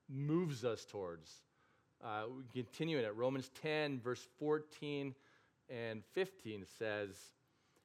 moves 0.09 0.63
us 0.63 0.85
towards. 0.85 1.31
Uh, 2.03 2.23
we 2.35 2.61
continue 2.61 2.97
in 2.97 3.05
it. 3.05 3.15
Romans 3.15 3.49
10, 3.61 3.99
verse 3.99 4.25
14 4.39 5.13
and 5.69 6.03
15 6.13 6.65
says, 6.77 7.09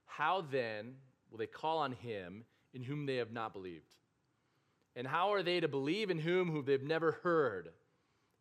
How 0.06 0.44
then 0.50 0.94
will 1.30 1.38
they 1.38 1.46
call 1.46 1.78
on 1.78 1.92
him 1.92 2.44
in 2.72 2.82
whom 2.82 3.06
they 3.06 3.16
have 3.16 3.32
not 3.32 3.52
believed? 3.52 3.94
And 4.96 5.06
how 5.06 5.32
are 5.32 5.42
they 5.42 5.60
to 5.60 5.68
believe 5.68 6.10
in 6.10 6.18
whom 6.20 6.50
who 6.50 6.62
they've 6.62 6.82
never 6.82 7.12
heard? 7.22 7.70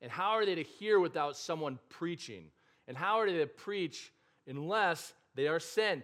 And 0.04 0.12
how 0.12 0.32
are 0.32 0.46
they 0.46 0.56
to 0.56 0.64
hear 0.64 1.00
without 1.00 1.38
someone 1.38 1.80
preaching? 1.90 2.52
And 2.90 2.98
how 2.98 3.20
are 3.20 3.32
they 3.32 3.38
to 3.40 3.48
preach 3.48 4.12
unless 4.46 5.14
they 5.34 5.48
are 5.48 5.62
sent? 5.62 6.04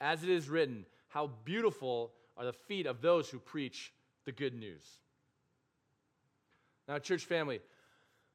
As 0.00 0.24
it 0.24 0.28
is 0.28 0.48
written, 0.48 0.84
how 1.08 1.30
beautiful 1.44 2.12
are 2.36 2.44
the 2.44 2.52
feet 2.52 2.86
of 2.86 3.00
those 3.00 3.30
who 3.30 3.38
preach 3.38 3.92
the 4.24 4.32
good 4.32 4.52
news. 4.52 4.82
Now, 6.88 6.98
church 6.98 7.24
family, 7.24 7.60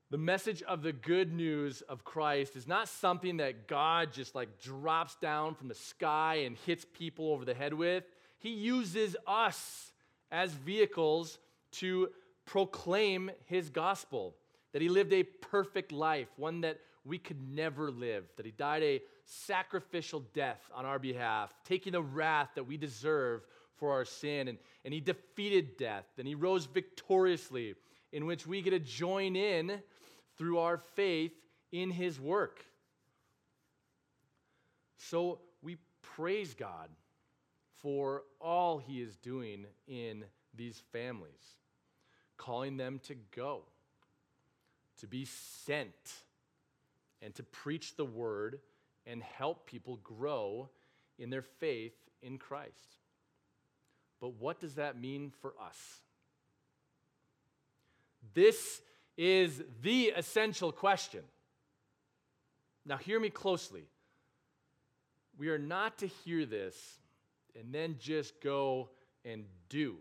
the 0.09 0.17
message 0.17 0.61
of 0.63 0.81
the 0.81 0.93
good 0.93 1.33
news 1.33 1.81
of 1.81 2.03
Christ 2.05 2.55
is 2.55 2.67
not 2.67 2.87
something 2.87 3.37
that 3.37 3.67
God 3.67 4.13
just 4.13 4.33
like 4.33 4.61
drops 4.61 5.15
down 5.15 5.55
from 5.55 5.67
the 5.67 5.75
sky 5.75 6.43
and 6.45 6.55
hits 6.65 6.85
people 6.93 7.31
over 7.31 7.43
the 7.43 7.53
head 7.53 7.73
with. 7.73 8.05
He 8.39 8.51
uses 8.51 9.15
us 9.27 9.91
as 10.31 10.53
vehicles 10.53 11.37
to 11.73 12.09
proclaim 12.45 13.31
his 13.45 13.69
gospel, 13.69 14.35
that 14.73 14.81
he 14.81 14.89
lived 14.89 15.13
a 15.13 15.23
perfect 15.23 15.91
life, 15.91 16.27
one 16.37 16.61
that 16.61 16.79
we 17.03 17.17
could 17.17 17.41
never 17.41 17.91
live, 17.91 18.25
that 18.37 18.45
he 18.45 18.51
died 18.51 18.83
a 18.83 19.01
sacrificial 19.25 20.23
death 20.33 20.61
on 20.73 20.85
our 20.85 20.99
behalf, 20.99 21.53
taking 21.65 21.93
the 21.93 22.01
wrath 22.01 22.49
that 22.55 22.63
we 22.63 22.77
deserve 22.77 23.41
for 23.77 23.91
our 23.91 24.05
sin. 24.05 24.47
And, 24.47 24.57
and 24.85 24.93
he 24.93 24.99
defeated 24.99 25.77
death, 25.77 26.05
and 26.17 26.27
he 26.27 26.35
rose 26.35 26.65
victoriously, 26.65 27.75
in 28.11 28.25
which 28.25 28.45
we 28.45 28.61
get 28.61 28.71
to 28.71 28.79
join 28.79 29.35
in 29.35 29.81
through 30.37 30.59
our 30.59 30.77
faith 30.77 31.33
in 31.71 31.89
his 31.89 32.19
work. 32.19 32.63
So 34.97 35.39
we 35.63 35.77
praise 36.01 36.53
God 36.53 36.89
for 37.81 38.23
all 38.39 38.77
he 38.77 39.01
is 39.01 39.15
doing 39.17 39.65
in 39.87 40.23
these 40.53 40.81
families 40.91 41.60
calling 42.41 42.75
them 42.75 42.99
to 43.03 43.15
go, 43.35 43.61
to 44.99 45.07
be 45.07 45.25
sent, 45.25 46.13
and 47.21 47.35
to 47.35 47.43
preach 47.43 47.95
the 47.95 48.05
word 48.05 48.59
and 49.05 49.21
help 49.21 49.67
people 49.67 49.99
grow 50.03 50.67
in 51.19 51.29
their 51.29 51.43
faith 51.43 51.93
in 52.23 52.39
Christ. 52.39 52.97
But 54.19 54.33
what 54.39 54.59
does 54.59 54.75
that 54.75 54.99
mean 54.99 55.31
for 55.41 55.53
us? 55.61 55.77
This 58.33 58.81
is 59.17 59.61
the 59.83 60.13
essential 60.15 60.71
question. 60.71 61.21
Now, 62.85 62.97
hear 62.97 63.19
me 63.19 63.29
closely. 63.29 63.83
We 65.37 65.49
are 65.49 65.59
not 65.59 65.99
to 65.99 66.07
hear 66.07 66.45
this 66.47 66.75
and 67.59 67.71
then 67.73 67.97
just 67.99 68.41
go 68.41 68.89
and 69.23 69.45
do 69.69 69.97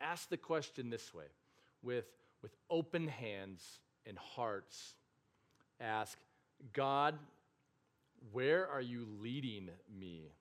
ask 0.00 0.28
the 0.28 0.36
question 0.36 0.90
this 0.90 1.12
way 1.14 1.24
with, 1.82 2.06
with 2.42 2.54
open 2.68 3.08
hands 3.08 3.80
and 4.06 4.18
hearts. 4.18 4.94
Ask, 5.80 6.18
God, 6.72 7.18
where 8.32 8.68
are 8.68 8.80
you 8.80 9.06
leading 9.20 9.70
me? 9.98 10.32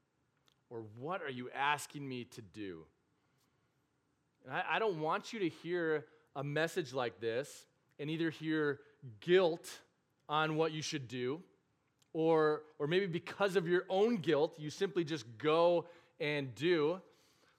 Or 0.70 0.84
what 0.98 1.22
are 1.22 1.30
you 1.30 1.50
asking 1.56 2.08
me 2.08 2.26
to 2.26 2.42
do? 2.42 2.86
And 4.46 4.54
I, 4.54 4.64
I 4.76 4.80
don't 4.80 5.00
want 5.00 5.34
you 5.34 5.40
to 5.40 5.50
hear 5.50 6.06
a 6.36 6.44
message 6.44 6.94
like 6.94 7.20
this 7.20 7.66
and 8.00 8.10
either 8.10 8.30
hear 8.30 8.80
guilt 9.20 9.70
on 10.28 10.56
what 10.56 10.72
you 10.72 10.82
should 10.82 11.08
do, 11.08 11.42
or, 12.14 12.62
or 12.78 12.88
maybe 12.88 13.08
because 13.08 13.56
of 13.56 13.68
your 13.68 13.84
own 13.90 14.18
guilt, 14.18 14.54
you 14.58 14.70
simply 14.70 15.04
just 15.04 15.26
go 15.38 15.86
and 16.20 16.54
do. 16.56 17.02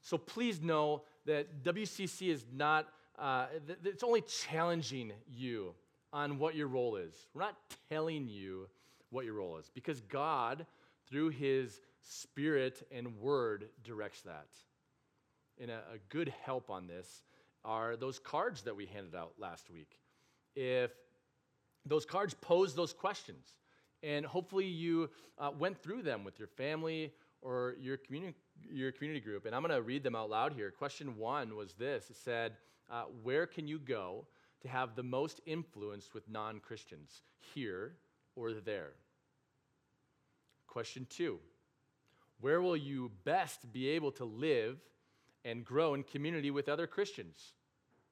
So 0.02 0.16
please 0.16 0.60
know 0.60 1.02
that 1.26 1.62
WCC 1.62 2.28
is 2.28 2.44
not, 2.52 2.88
uh, 3.18 3.46
th- 3.66 3.78
it's 3.85 4.02
only 4.02 4.22
challenging 4.22 5.12
you 5.28 5.74
on 6.12 6.38
what 6.38 6.54
your 6.54 6.66
role 6.66 6.96
is. 6.96 7.14
We're 7.35 7.42
not 7.42 7.56
telling 7.90 8.28
you 8.28 8.68
what 9.11 9.24
your 9.24 9.35
role 9.35 9.59
is 9.59 9.70
because 9.74 10.00
God, 10.00 10.66
through 11.09 11.30
His 11.30 11.80
Spirit 12.00 12.87
and 12.90 13.18
Word, 13.18 13.68
directs 13.85 14.22
that. 14.22 14.48
And 15.61 15.70
a, 15.70 15.83
a 15.94 15.98
good 16.09 16.33
help 16.44 16.70
on 16.70 16.87
this 16.87 17.22
are 17.64 17.96
those 17.96 18.18
cards 18.18 18.62
that 18.62 18.74
we 18.74 18.87
handed 18.87 19.14
out 19.14 19.35
last 19.38 19.70
week. 19.70 19.98
If 20.56 20.90
those 21.85 22.04
cards 22.04 22.35
pose 22.35 22.74
those 22.74 22.92
questions, 22.92 23.46
and 24.02 24.24
hopefully 24.24 24.66
you 24.66 25.11
uh, 25.38 25.50
went 25.56 25.78
through 25.83 26.02
them 26.02 26.24
with 26.24 26.38
your 26.38 26.48
family 26.48 27.12
or 27.42 27.76
your 27.80 27.96
community, 27.96 28.35
your 28.73 28.92
community 28.92 29.20
group. 29.20 29.46
And 29.46 29.55
I'm 29.55 29.62
going 29.62 29.75
to 29.75 29.83
read 29.83 30.03
them 30.03 30.16
out 30.16 30.31
loud 30.31 30.53
here. 30.53 30.70
Question 30.70 31.16
one 31.16 31.57
was 31.57 31.75
this 31.75 32.11
it 32.11 32.16
said, 32.16 32.53
uh, 32.90 33.05
Where 33.23 33.46
can 33.46 33.66
you 33.66 33.79
go 33.79 34.27
to 34.62 34.68
have 34.68 34.94
the 34.94 35.03
most 35.03 35.40
influence 35.46 36.11
with 36.12 36.29
non 36.29 36.61
Christians, 36.61 37.23
here 37.55 37.96
or 38.37 38.53
there? 38.53 38.92
Question 40.66 41.07
two 41.09 41.38
Where 42.40 42.62
will 42.62 42.77
you 42.77 43.11
best 43.25 43.73
be 43.73 43.88
able 43.88 44.12
to 44.12 44.25
live 44.25 44.79
and 45.44 45.64
grow 45.64 45.94
in 45.94 46.03
community 46.03 46.51
with 46.51 46.68
other 46.68 46.87
Christians, 46.87 47.55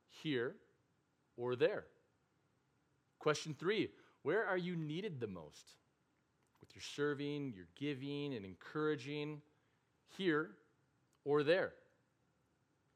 here 0.09 0.57
or 1.37 1.57
there? 1.57 1.85
Question 3.19 3.55
three 3.59 3.91
Where 4.23 4.47
are 4.47 4.59
you 4.59 4.77
needed 4.77 5.21
the 5.21 5.27
most? 5.27 5.75
With 6.61 6.75
your 6.75 6.83
serving, 6.83 7.53
your 7.55 7.67
giving, 7.77 8.35
and 8.35 8.45
encouraging, 8.45 9.41
here 10.17 10.51
or 11.25 11.43
there? 11.43 11.73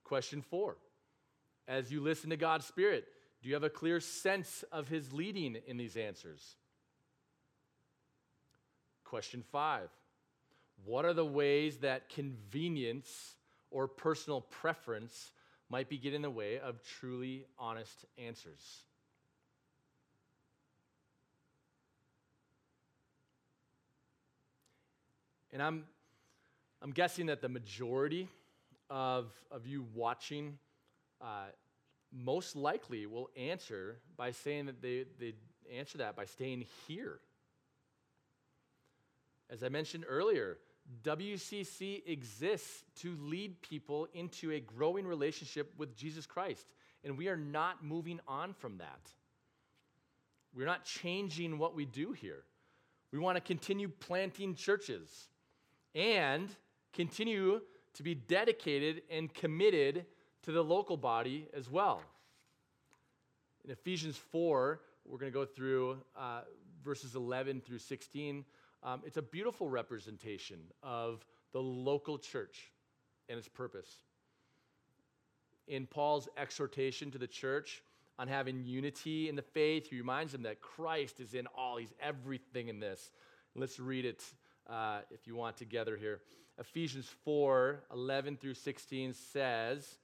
Question 0.05 0.43
four 0.43 0.77
As 1.69 1.93
you 1.93 2.01
listen 2.01 2.31
to 2.31 2.37
God's 2.37 2.67
Spirit, 2.67 3.07
do 3.43 3.49
you 3.49 3.55
have 3.55 3.65
a 3.65 3.71
clear 3.71 4.01
sense 4.01 4.65
of 4.73 4.89
His 4.89 5.13
leading 5.13 5.57
in 5.67 5.77
these 5.77 5.97
answers? 5.97 6.57
Question 9.05 9.43
five 9.53 9.91
What 10.85 11.05
are 11.05 11.15
the 11.15 11.25
ways 11.25 11.79
that 11.79 12.09
convenience 12.09 13.35
or 13.71 13.89
personal 13.89 14.41
preference 14.41 15.33
might 15.69 15.89
be 15.89 15.99
getting 15.99 16.17
in 16.17 16.23
the 16.23 16.31
way 16.31 16.59
of 16.59 16.83
truly 16.83 17.47
honest 17.59 18.05
answers? 18.19 18.85
And 25.53 25.63
I'm, 25.63 25.85
I'm 26.83 26.91
guessing 26.91 27.27
that 27.27 27.41
the 27.41 27.49
majority 27.49 28.29
of, 28.91 29.31
of 29.53 29.69
you 29.69 29.87
watching 29.95 30.59
uh, 31.21 31.47
most 32.13 32.57
likely 32.57 33.07
will 33.07 33.31
answer 33.37 33.99
by 34.17 34.33
saying 34.33 34.67
that 34.67 34.83
they, 34.83 35.05
they 35.21 35.35
answer 35.73 35.99
that 35.99 36.17
by 36.17 36.25
staying 36.25 36.65
here. 36.89 37.21
As 39.49 39.63
I 39.63 39.69
mentioned 39.69 40.05
earlier, 40.09 40.59
WCC 41.05 42.03
exists 42.05 42.83
to 42.97 43.17
lead 43.21 43.63
people 43.63 44.09
into 44.13 44.51
a 44.51 44.59
growing 44.59 45.07
relationship 45.07 45.73
with 45.79 45.97
Jesus 45.97 46.27
Christ, 46.27 46.67
and 47.05 47.17
we 47.17 47.29
are 47.29 47.37
not 47.37 47.85
moving 47.85 48.19
on 48.27 48.55
from 48.55 48.79
that. 48.79 49.09
We're 50.53 50.67
not 50.67 50.85
changing 50.85 51.59
what 51.59 51.77
we 51.77 51.85
do 51.85 52.11
here. 52.11 52.43
We 53.13 53.21
want 53.21 53.37
to 53.37 53.41
continue 53.41 53.89
planting 53.89 54.57
churches 54.57 55.29
and 55.95 56.49
continue 56.93 57.61
to 57.95 58.03
be 58.03 58.15
dedicated 58.15 59.03
and 59.11 59.33
committed 59.33 60.07
to 60.43 60.53
the 60.53 60.63
local 60.63 60.97
body 60.97 61.49
as 61.55 61.71
well. 61.71 62.03
In 63.65 63.71
Ephesians 63.71 64.17
4, 64.17 64.81
we're 65.07 65.19
going 65.19 65.31
to 65.31 65.39
go 65.39 65.45
through 65.45 65.99
uh, 66.17 66.43
verses 66.83 67.15
11 67.15 67.61
through 67.61 67.79
16. 67.79 68.45
Um, 68.83 69.03
it's 69.07 69.17
a 69.17 69.23
beautiful 69.23 69.69
representation 69.69 70.59
of 70.83 71.25
the 71.53 71.63
local 71.63 72.19
church 72.19 72.73
and 73.29 73.39
its 73.39 73.49
purpose. 73.49 73.89
In 75.69 75.87
Paul's 75.87 76.29
exhortation 76.37 77.11
to 77.13 77.19
the 77.19 77.27
church 77.27 77.83
on 78.19 78.27
having 78.27 78.65
unity 78.65 79.29
in 79.29 79.37
the 79.37 79.43
faith, 79.43 79.89
he 79.89 79.97
reminds 79.97 80.33
them 80.33 80.43
that 80.43 80.61
Christ 80.61 81.21
is 81.21 81.35
in 81.35 81.47
all, 81.57 81.77
he's 81.77 81.95
everything 82.01 82.69
in 82.69 82.81
this. 82.81 83.13
Let's 83.55 83.79
read 83.79 84.05
it 84.05 84.25
uh, 84.69 85.01
if 85.11 85.27
you 85.27 85.37
want 85.37 85.57
together 85.57 85.97
here. 85.97 86.21
Ephesians 86.59 87.09
4 87.25 87.85
11 87.93 88.37
through 88.37 88.55
16 88.55 89.15
says, 89.15 89.99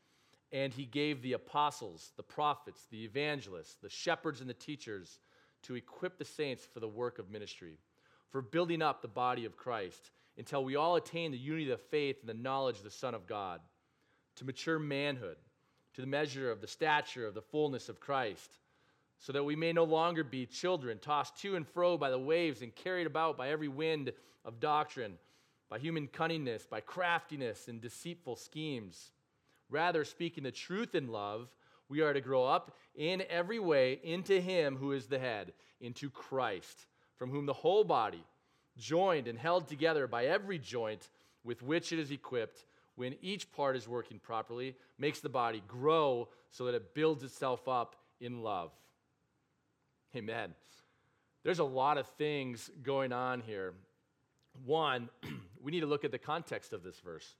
And 0.53 0.73
he 0.73 0.85
gave 0.85 1.23
the 1.23 1.35
apostles, 1.35 2.13
the 2.17 2.23
prophets, 2.23 2.87
the 2.91 3.05
evangelists, 3.05 3.77
the 3.83 3.91
shepherds, 3.91 4.41
and 4.41 4.49
the 4.49 4.55
teachers 4.55 5.19
to 5.63 5.75
equip 5.75 6.19
the 6.19 6.25
saints 6.25 6.65
for 6.65 6.81
the 6.81 6.89
work 6.89 7.19
of 7.19 7.31
ministry, 7.31 7.79
for 8.31 8.41
building 8.41 8.83
up 8.83 9.03
the 9.03 9.09
body 9.09 9.45
of 9.45 9.57
Christ, 9.57 10.11
until 10.37 10.65
we 10.65 10.77
all 10.77 10.97
attain 10.97 11.33
the 11.33 11.39
unity 11.39 11.71
of 11.71 11.81
faith 11.81 12.19
and 12.21 12.29
the 12.29 12.35
knowledge 12.35 12.79
of 12.79 12.85
the 12.85 12.91
Son 12.91 13.15
of 13.15 13.27
God, 13.27 13.61
to 14.37 14.45
mature 14.45 14.79
manhood, 14.79 15.37
to 15.95 16.01
the 16.01 16.07
measure 16.07 16.51
of 16.51 16.61
the 16.61 16.67
stature 16.67 17.27
of 17.27 17.35
the 17.35 17.43
fullness 17.43 17.89
of 17.89 18.01
Christ 18.01 18.59
so 19.21 19.33
that 19.33 19.45
we 19.45 19.57
may 19.57 19.73
no 19.73 19.85
longer 19.85 20.23
be 20.23 20.47
children, 20.47 20.99
tossed 20.99 21.37
to 21.39 21.57
and 21.57 21.67
fro 21.67 21.99
by 21.99 22.11
the 22.11 22.19
waves 22.19 22.63
and 22.63 22.75
carried 22.75 23.07
about 23.07 23.37
by 23.37 23.51
every 23.51 23.69
wind 23.69 24.13
of 24.45 24.61
doctrine, 24.61 25.19
by 25.69 25.79
human 25.79 26.09
cunningness, 26.09 26.69
by 26.69 26.81
craftiness 26.81 27.69
and 27.69 27.81
deceitful 27.81 28.37
schemes. 28.37 29.13
Rather, 29.71 30.05
speaking 30.05 30.45
the 30.45 30.51
truth 30.51 30.95
in 30.95 31.09
love, 31.09 31.49
we 31.89 32.01
are 32.01 32.13
to 32.13 32.21
grow 32.21 32.45
up 32.45 32.77
in 32.95 33.23
every 33.29 33.59
way 33.59 34.01
into 34.03 34.41
Him 34.41 34.77
who 34.77 34.93
is 34.93 35.07
the 35.07 35.19
head, 35.19 35.53
into 35.81 36.11
Christ, 36.11 36.87
from 37.17 37.31
whom 37.31 37.47
the 37.47 37.53
whole 37.53 37.85
body, 37.85 38.25
joined 38.77 39.27
and 39.29 39.39
held 39.39 39.69
together 39.69 40.07
by 40.07 40.27
every 40.27 40.59
joint 40.59 41.11
with 41.45 41.63
which 41.63 41.93
it 41.93 41.99
is 41.99 42.11
equipped, 42.11 42.65
when 42.97 43.15
each 43.23 43.51
part 43.53 43.77
is 43.77 43.87
working 43.87 44.19
properly, 44.19 44.75
makes 44.99 45.21
the 45.21 45.29
body 45.29 45.63
grow 45.69 46.29
so 46.51 46.65
that 46.65 46.75
it 46.75 46.95
builds 46.95 47.23
itself 47.23 47.69
up 47.69 47.97
in 48.21 48.43
love. 48.43 48.73
Amen. 50.17 50.55
There's 51.45 51.61
a 51.61 51.65
lot 51.65 51.97
of 51.97 52.07
things 52.07 52.71
going 52.83 53.13
on 53.13 53.41
here. 53.41 53.75
One, 54.65 55.09
we 55.63 55.73
need 55.73 55.81
to 55.81 55.87
look 55.87 56.05
at 56.05 56.13
the 56.13 56.19
context 56.19 56.73
of 56.73 56.83
this 56.83 56.99
verse. 57.01 57.35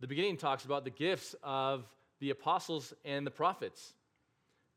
The 0.00 0.06
beginning 0.06 0.36
talks 0.36 0.64
about 0.64 0.84
the 0.84 0.90
gifts 0.90 1.34
of 1.42 1.84
the 2.20 2.30
apostles 2.30 2.92
and 3.04 3.26
the 3.26 3.30
prophets. 3.30 3.94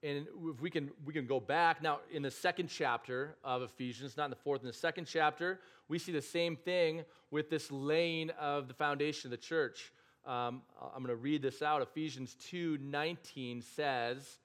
And 0.02 0.28
if 0.50 0.62
we 0.62 0.70
can, 0.70 0.92
we 1.06 1.14
can 1.14 1.26
go 1.26 1.40
back 1.40 1.82
now 1.82 2.00
in 2.12 2.24
the 2.24 2.32
second 2.32 2.68
chapter 2.68 3.36
of 3.44 3.62
Ephesians, 3.62 4.18
not 4.18 4.26
in 4.26 4.32
the 4.32 4.36
fourth, 4.38 4.62
in 4.62 4.68
the 4.68 4.74
second 4.74 5.06
chapter, 5.06 5.62
we 5.88 5.98
see 5.98 6.12
the 6.12 6.22
same 6.22 6.58
thing 6.58 7.04
with 7.32 7.50
this 7.50 7.72
laying 7.72 8.30
of 8.32 8.68
the 8.68 8.74
foundation 8.74 9.28
of 9.28 9.32
the 9.32 9.46
church. 9.46 9.94
Um, 10.26 10.62
I'm 10.82 11.04
going 11.04 11.08
to 11.08 11.16
read 11.16 11.42
this 11.42 11.62
out. 11.62 11.82
Ephesians 11.82 12.36
2 12.50 12.80
19 12.82 13.62
says, 13.62 14.40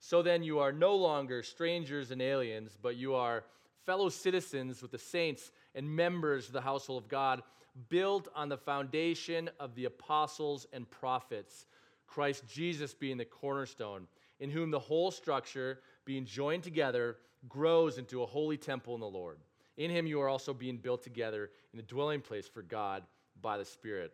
so 0.00 0.22
then 0.22 0.42
you 0.42 0.58
are 0.58 0.72
no 0.72 0.96
longer 0.96 1.42
strangers 1.42 2.10
and 2.10 2.22
aliens, 2.22 2.76
but 2.80 2.96
you 2.96 3.14
are 3.14 3.44
fellow 3.84 4.08
citizens 4.08 4.80
with 4.80 4.90
the 4.90 4.98
saints 4.98 5.52
and 5.74 5.88
members 5.88 6.46
of 6.46 6.52
the 6.52 6.60
household 6.60 7.02
of 7.02 7.08
God, 7.08 7.42
built 7.88 8.28
on 8.34 8.48
the 8.48 8.56
foundation 8.56 9.48
of 9.58 9.74
the 9.74 9.84
apostles 9.84 10.66
and 10.72 10.90
prophets, 10.90 11.66
Christ 12.06 12.44
Jesus 12.48 12.92
being 12.94 13.16
the 13.16 13.24
cornerstone, 13.24 14.06
in 14.40 14.50
whom 14.50 14.70
the 14.70 14.78
whole 14.78 15.10
structure, 15.10 15.80
being 16.04 16.24
joined 16.24 16.62
together, 16.62 17.16
grows 17.48 17.98
into 17.98 18.22
a 18.22 18.26
holy 18.26 18.56
temple 18.56 18.94
in 18.94 19.00
the 19.00 19.06
Lord. 19.06 19.38
In 19.76 19.90
him 19.90 20.06
you 20.06 20.20
are 20.20 20.28
also 20.28 20.52
being 20.52 20.76
built 20.76 21.02
together 21.02 21.50
in 21.72 21.78
a 21.78 21.82
dwelling 21.82 22.20
place 22.20 22.46
for 22.48 22.62
God 22.62 23.04
by 23.40 23.56
the 23.56 23.64
Spirit. 23.64 24.12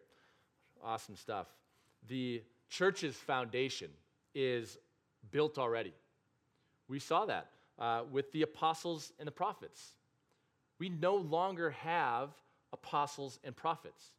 Awesome 0.84 1.16
stuff. 1.16 1.46
The 2.08 2.42
church's 2.68 3.16
foundation 3.16 3.90
is 4.34 4.78
built 5.30 5.58
already. 5.58 5.92
We 6.88 6.98
saw 6.98 7.24
that 7.26 7.50
uh, 7.78 8.02
with 8.10 8.30
the 8.32 8.42
apostles 8.42 9.12
and 9.18 9.26
the 9.26 9.32
prophets. 9.32 9.94
We 10.78 10.88
no 10.88 11.16
longer 11.16 11.70
have 11.70 12.30
apostles 12.72 13.38
and 13.44 13.56
prophets. 13.56 14.12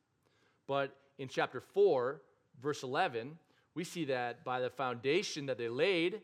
But 0.67 0.95
in 1.17 1.27
chapter 1.27 1.61
4, 1.61 2.21
verse 2.61 2.83
11, 2.83 3.37
we 3.75 3.83
see 3.83 4.05
that 4.05 4.43
by 4.43 4.59
the 4.59 4.69
foundation 4.69 5.45
that 5.45 5.57
they 5.57 5.69
laid, 5.69 6.21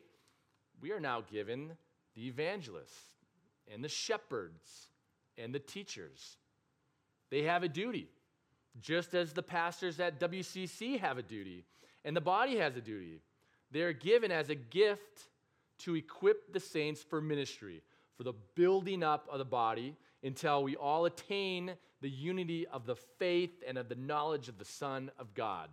we 0.82 0.92
are 0.92 1.00
now 1.00 1.22
given 1.22 1.72
the 2.16 2.28
evangelists 2.28 3.12
and 3.72 3.84
the 3.84 3.90
shepherds 3.90 4.88
and 5.38 5.54
the 5.54 5.60
teachers. 5.60 6.38
They 7.30 7.44
have 7.44 7.64
a 7.64 7.70
duty. 7.70 8.10
just 8.82 9.14
as 9.14 9.34
the 9.34 9.44
pastors 9.44 10.00
at 10.00 10.20
WCC 10.20 11.00
have 11.00 11.18
a 11.18 11.24
duty 11.24 11.66
and 12.06 12.16
the 12.16 12.22
body 12.22 12.58
has 12.58 12.76
a 12.76 12.82
duty. 12.82 13.22
They 13.72 13.82
are 13.82 13.94
given 13.94 14.32
as 14.32 14.50
a 14.50 14.56
gift 14.56 15.30
to 15.80 15.96
equip 15.96 16.54
the 16.54 16.60
saints 16.60 17.02
for 17.02 17.22
ministry, 17.22 17.82
for 18.18 18.24
the 18.24 18.34
building 18.56 19.04
up 19.04 19.28
of 19.32 19.40
the 19.40 19.46
body 19.46 19.96
until 20.24 20.64
we 20.64 20.76
all 20.76 21.06
attain 21.06 21.74
the 22.02 22.10
unity 22.10 22.66
of 22.68 22.86
the 22.86 22.96
faith 22.96 23.64
and 23.68 23.78
of 23.78 23.90
the 23.90 23.96
knowledge 23.96 24.50
of 24.50 24.58
the 24.58 24.66
Son 24.66 25.12
of 25.20 25.34
God. 25.34 25.70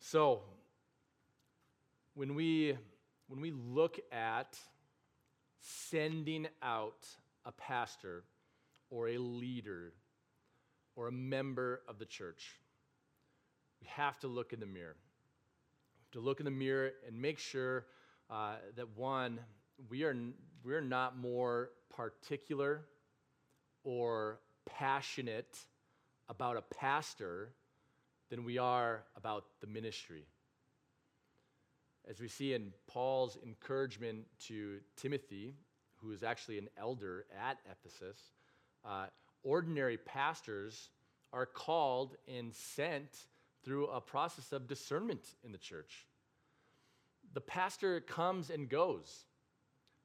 So, 0.00 0.42
when 2.14 2.34
we, 2.34 2.76
when 3.28 3.40
we 3.40 3.52
look 3.52 4.00
at 4.10 4.58
sending 5.60 6.48
out 6.62 7.06
a 7.44 7.52
pastor 7.52 8.24
or 8.90 9.08
a 9.08 9.18
leader 9.18 9.92
or 10.96 11.08
a 11.08 11.12
member 11.12 11.82
of 11.86 11.98
the 11.98 12.06
church, 12.06 12.56
we 13.80 13.86
have 13.88 14.18
to 14.20 14.28
look 14.28 14.52
in 14.52 14.60
the 14.60 14.66
mirror. 14.66 14.96
To 16.12 16.20
look 16.20 16.40
in 16.40 16.44
the 16.44 16.50
mirror 16.50 16.92
and 17.06 17.20
make 17.20 17.38
sure 17.38 17.84
uh, 18.30 18.56
that 18.76 18.96
one, 18.96 19.40
we 19.88 20.04
are, 20.04 20.16
we 20.64 20.74
are 20.74 20.80
not 20.80 21.16
more 21.16 21.70
particular 21.94 22.82
or 23.84 24.40
passionate 24.66 25.58
about 26.28 26.56
a 26.56 26.62
pastor 26.62 27.50
than 28.30 28.44
we 28.44 28.58
are 28.58 29.02
about 29.16 29.44
the 29.60 29.66
ministry. 29.66 30.26
As 32.08 32.20
we 32.20 32.28
see 32.28 32.54
in 32.54 32.72
Paul's 32.86 33.38
encouragement 33.42 34.26
to 34.46 34.78
Timothy, 34.96 35.54
who 35.96 36.12
is 36.12 36.22
actually 36.22 36.58
an 36.58 36.68
elder 36.78 37.26
at 37.38 37.58
Ephesus, 37.70 38.18
uh, 38.84 39.06
ordinary 39.42 39.96
pastors 39.96 40.90
are 41.32 41.46
called 41.46 42.16
and 42.26 42.54
sent 42.54 43.26
through 43.64 43.86
a 43.88 44.00
process 44.00 44.52
of 44.52 44.66
discernment 44.66 45.34
in 45.44 45.52
the 45.52 45.58
church. 45.58 46.06
The 47.34 47.40
pastor 47.40 48.00
comes 48.00 48.50
and 48.50 48.68
goes, 48.68 49.24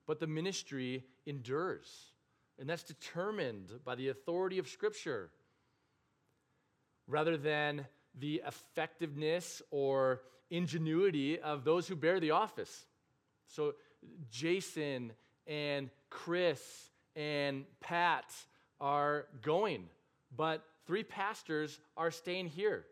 but 0.08 0.20
the 0.20 0.28
ministry 0.28 1.04
endures. 1.26 2.12
And 2.60 2.70
that's 2.70 2.84
determined 2.84 3.72
by 3.84 3.96
the 3.96 4.10
authority 4.10 4.60
of 4.60 4.68
Scripture 4.68 5.30
rather 7.08 7.38
than 7.38 7.86
the 8.20 8.42
effectiveness 8.46 9.62
or 9.72 10.22
ingenuity 10.50 11.40
of 11.40 11.64
those 11.64 11.88
who 11.88 11.96
bear 11.96 12.20
the 12.20 12.32
office. 12.32 12.86
So, 13.48 13.74
Jason 14.30 15.14
and 15.48 15.90
Chris 16.10 16.62
and 17.16 17.66
Pat 17.80 18.26
are 18.80 19.26
going, 19.42 19.86
but 20.36 20.64
three 20.86 21.04
pastors 21.04 21.80
are 21.96 22.12
staying 22.12 22.48
here. 22.48 22.86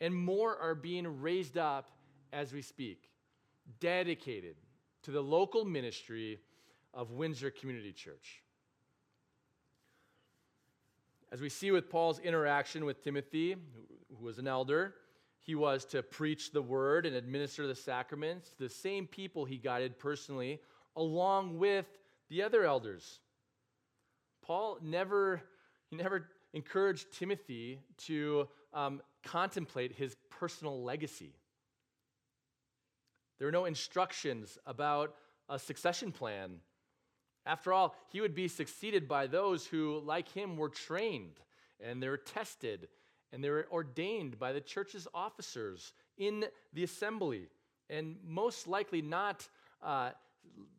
And 0.00 0.14
more 0.14 0.56
are 0.56 0.74
being 0.74 1.20
raised 1.20 1.58
up 1.58 1.90
as 2.32 2.52
we 2.52 2.62
speak, 2.62 3.08
dedicated 3.80 4.56
to 5.06 5.12
the 5.12 5.22
local 5.22 5.64
ministry 5.64 6.40
of 6.92 7.12
Windsor 7.12 7.52
Community 7.52 7.92
Church. 7.92 8.42
As 11.30 11.40
we 11.40 11.48
see 11.48 11.70
with 11.70 11.88
Paul's 11.88 12.18
interaction 12.18 12.84
with 12.84 13.04
Timothy, 13.04 13.54
who 14.18 14.24
was 14.24 14.38
an 14.40 14.48
elder, 14.48 14.94
he 15.38 15.54
was 15.54 15.84
to 15.84 16.02
preach 16.02 16.50
the 16.50 16.60
word 16.60 17.06
and 17.06 17.14
administer 17.14 17.68
the 17.68 17.74
sacraments 17.76 18.50
to 18.50 18.58
the 18.64 18.68
same 18.68 19.06
people 19.06 19.44
he 19.44 19.58
guided 19.58 19.96
personally, 19.96 20.58
along 20.96 21.56
with 21.56 21.86
the 22.28 22.42
other 22.42 22.64
elders. 22.64 23.20
Paul 24.42 24.78
never, 24.82 25.40
he 25.88 25.94
never 25.94 26.26
encouraged 26.52 27.12
Timothy 27.16 27.78
to 28.06 28.48
um, 28.74 29.00
contemplate 29.22 29.92
his 29.92 30.16
personal 30.30 30.82
legacy. 30.82 31.36
There 33.38 33.46
were 33.46 33.52
no 33.52 33.64
instructions 33.64 34.58
about 34.66 35.14
a 35.48 35.58
succession 35.58 36.12
plan. 36.12 36.60
After 37.44 37.72
all, 37.72 37.94
he 38.08 38.20
would 38.20 38.34
be 38.34 38.48
succeeded 38.48 39.06
by 39.06 39.26
those 39.26 39.66
who, 39.66 40.00
like 40.04 40.28
him, 40.28 40.56
were 40.56 40.68
trained 40.68 41.38
and 41.80 42.02
they 42.02 42.08
were 42.08 42.16
tested 42.16 42.88
and 43.32 43.42
they 43.42 43.50
were 43.50 43.66
ordained 43.70 44.38
by 44.38 44.52
the 44.52 44.60
church's 44.60 45.06
officers 45.14 45.92
in 46.16 46.44
the 46.72 46.84
assembly, 46.84 47.48
and 47.90 48.16
most 48.24 48.66
likely 48.66 49.02
not 49.02 49.46
uh, 49.82 50.10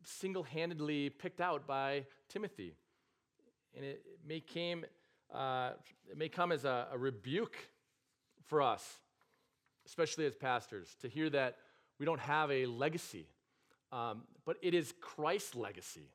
single 0.02 0.42
handedly 0.42 1.10
picked 1.10 1.40
out 1.40 1.66
by 1.66 2.04
Timothy. 2.28 2.74
And 3.76 3.84
it 3.84 4.02
may, 4.26 4.40
came, 4.40 4.84
uh, 5.32 5.72
it 6.10 6.16
may 6.16 6.28
come 6.28 6.50
as 6.50 6.64
a, 6.64 6.88
a 6.90 6.98
rebuke 6.98 7.56
for 8.46 8.62
us, 8.62 8.98
especially 9.86 10.26
as 10.26 10.34
pastors, 10.34 10.96
to 11.02 11.08
hear 11.08 11.30
that 11.30 11.58
we 11.98 12.06
don't 12.06 12.20
have 12.20 12.50
a 12.50 12.66
legacy. 12.66 13.26
Um, 13.92 14.22
but 14.44 14.56
it 14.62 14.74
is 14.74 14.92
Christ's 15.00 15.54
legacy. 15.54 16.10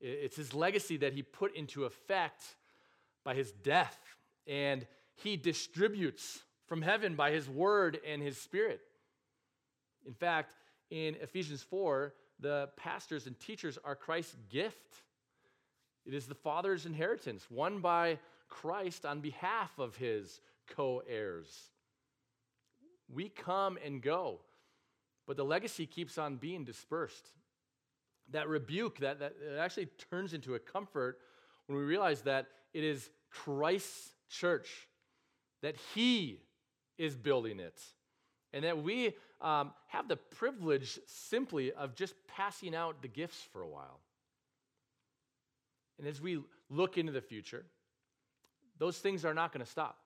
It's 0.00 0.36
his 0.36 0.54
legacy 0.54 0.98
that 0.98 1.12
he 1.12 1.22
put 1.22 1.54
into 1.56 1.84
effect 1.84 2.42
by 3.24 3.34
his 3.34 3.52
death. 3.52 3.98
And 4.46 4.86
he 5.16 5.36
distributes 5.36 6.42
from 6.66 6.82
heaven 6.82 7.14
by 7.14 7.30
his 7.30 7.48
word 7.48 7.98
and 8.06 8.22
his 8.22 8.36
spirit. 8.38 8.80
In 10.06 10.14
fact, 10.14 10.54
in 10.90 11.16
Ephesians 11.20 11.62
4, 11.62 12.12
the 12.40 12.68
pastors 12.76 13.26
and 13.26 13.38
teachers 13.38 13.78
are 13.84 13.94
Christ's 13.94 14.36
gift. 14.50 15.02
It 16.04 16.14
is 16.14 16.26
the 16.26 16.34
Father's 16.34 16.84
inheritance, 16.84 17.46
won 17.50 17.80
by 17.80 18.18
Christ 18.48 19.06
on 19.06 19.20
behalf 19.20 19.78
of 19.78 19.96
his 19.96 20.40
co 20.68 21.02
heirs. 21.08 21.70
We 23.12 23.28
come 23.28 23.78
and 23.84 24.02
go, 24.02 24.40
but 25.26 25.36
the 25.36 25.44
legacy 25.44 25.86
keeps 25.86 26.18
on 26.18 26.36
being 26.36 26.64
dispersed. 26.64 27.30
That 28.30 28.48
rebuke, 28.48 28.98
that, 28.98 29.18
that 29.20 29.34
actually 29.58 29.86
turns 30.10 30.32
into 30.32 30.54
a 30.54 30.58
comfort 30.58 31.18
when 31.66 31.78
we 31.78 31.84
realize 31.84 32.22
that 32.22 32.46
it 32.72 32.84
is 32.84 33.10
Christ's 33.30 34.12
church 34.28 34.88
that 35.64 35.76
He 35.94 36.42
is 36.98 37.16
building 37.16 37.58
it, 37.58 37.80
and 38.52 38.64
that 38.64 38.82
we 38.82 39.14
um, 39.40 39.72
have 39.88 40.08
the 40.08 40.16
privilege 40.16 41.00
simply 41.06 41.72
of 41.72 41.94
just 41.94 42.14
passing 42.28 42.74
out 42.74 43.00
the 43.00 43.08
gifts 43.08 43.40
for 43.50 43.62
a 43.62 43.68
while. 43.68 44.00
And 45.98 46.06
as 46.06 46.20
we 46.20 46.42
look 46.68 46.98
into 46.98 47.12
the 47.12 47.22
future, 47.22 47.64
those 48.78 48.98
things 48.98 49.24
are 49.24 49.32
not 49.32 49.54
going 49.54 49.64
to 49.64 49.70
stop. 49.70 49.96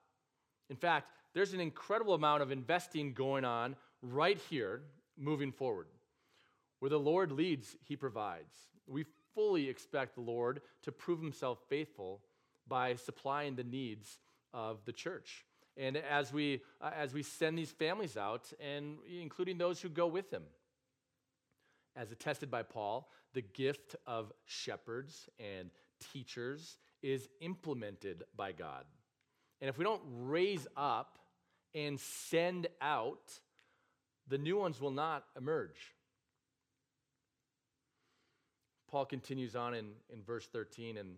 In 0.69 0.77
fact, 0.77 1.11
there's 1.33 1.53
an 1.53 1.59
incredible 1.59 2.13
amount 2.13 2.41
of 2.41 2.51
investing 2.51 3.13
going 3.13 3.43
on 3.43 3.75
right 4.01 4.37
here 4.49 4.83
moving 5.19 5.51
forward. 5.51 5.87
Where 6.79 6.89
the 6.89 6.99
Lord 6.99 7.31
leads, 7.31 7.75
He 7.83 7.95
provides. 7.95 8.55
We 8.87 9.05
fully 9.35 9.69
expect 9.69 10.15
the 10.15 10.21
Lord 10.21 10.61
to 10.83 10.91
prove 10.91 11.21
Himself 11.21 11.59
faithful 11.69 12.21
by 12.67 12.95
supplying 12.95 13.55
the 13.55 13.63
needs 13.63 14.17
of 14.53 14.85
the 14.85 14.93
church 14.93 15.45
and 15.79 15.95
as 15.97 16.33
we, 16.33 16.61
uh, 16.81 16.91
as 16.95 17.13
we 17.13 17.23
send 17.23 17.57
these 17.57 17.71
families 17.71 18.17
out, 18.17 18.51
and 18.59 18.97
including 19.21 19.57
those 19.57 19.81
who 19.81 19.89
go 19.89 20.07
with 20.07 20.29
them. 20.29 20.43
As 21.95 22.11
attested 22.11 22.51
by 22.51 22.63
Paul, 22.63 23.09
the 23.33 23.41
gift 23.41 23.95
of 24.05 24.31
shepherds 24.45 25.29
and 25.39 25.71
teachers 26.11 26.77
is 27.01 27.29
implemented 27.39 28.23
by 28.35 28.51
God. 28.51 28.83
And 29.61 29.69
if 29.69 29.77
we 29.77 29.85
don't 29.85 30.01
raise 30.05 30.67
up 30.75 31.17
and 31.73 31.99
send 31.99 32.67
out, 32.81 33.39
the 34.29 34.37
new 34.37 34.57
ones 34.57 34.79
will 34.79 34.91
not 34.91 35.25
emerge. 35.37 35.93
Paul 38.89 39.05
continues 39.05 39.55
on 39.55 39.73
in, 39.73 39.91
in 40.11 40.23
verse 40.23 40.47
13, 40.51 40.97
and, 40.97 41.15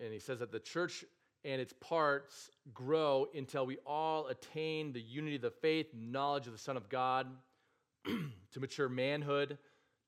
and 0.00 0.12
he 0.12 0.18
says 0.18 0.40
that 0.40 0.52
the 0.52 0.58
church 0.58 1.04
and 1.44 1.60
its 1.60 1.72
parts 1.80 2.50
grow 2.74 3.28
until 3.34 3.64
we 3.64 3.78
all 3.86 4.26
attain 4.26 4.92
the 4.92 5.00
unity 5.00 5.36
of 5.36 5.42
the 5.42 5.50
faith, 5.50 5.86
knowledge 5.94 6.46
of 6.46 6.52
the 6.52 6.58
Son 6.58 6.76
of 6.76 6.88
God, 6.88 7.26
to 8.04 8.60
mature 8.60 8.88
manhood, 8.88 9.56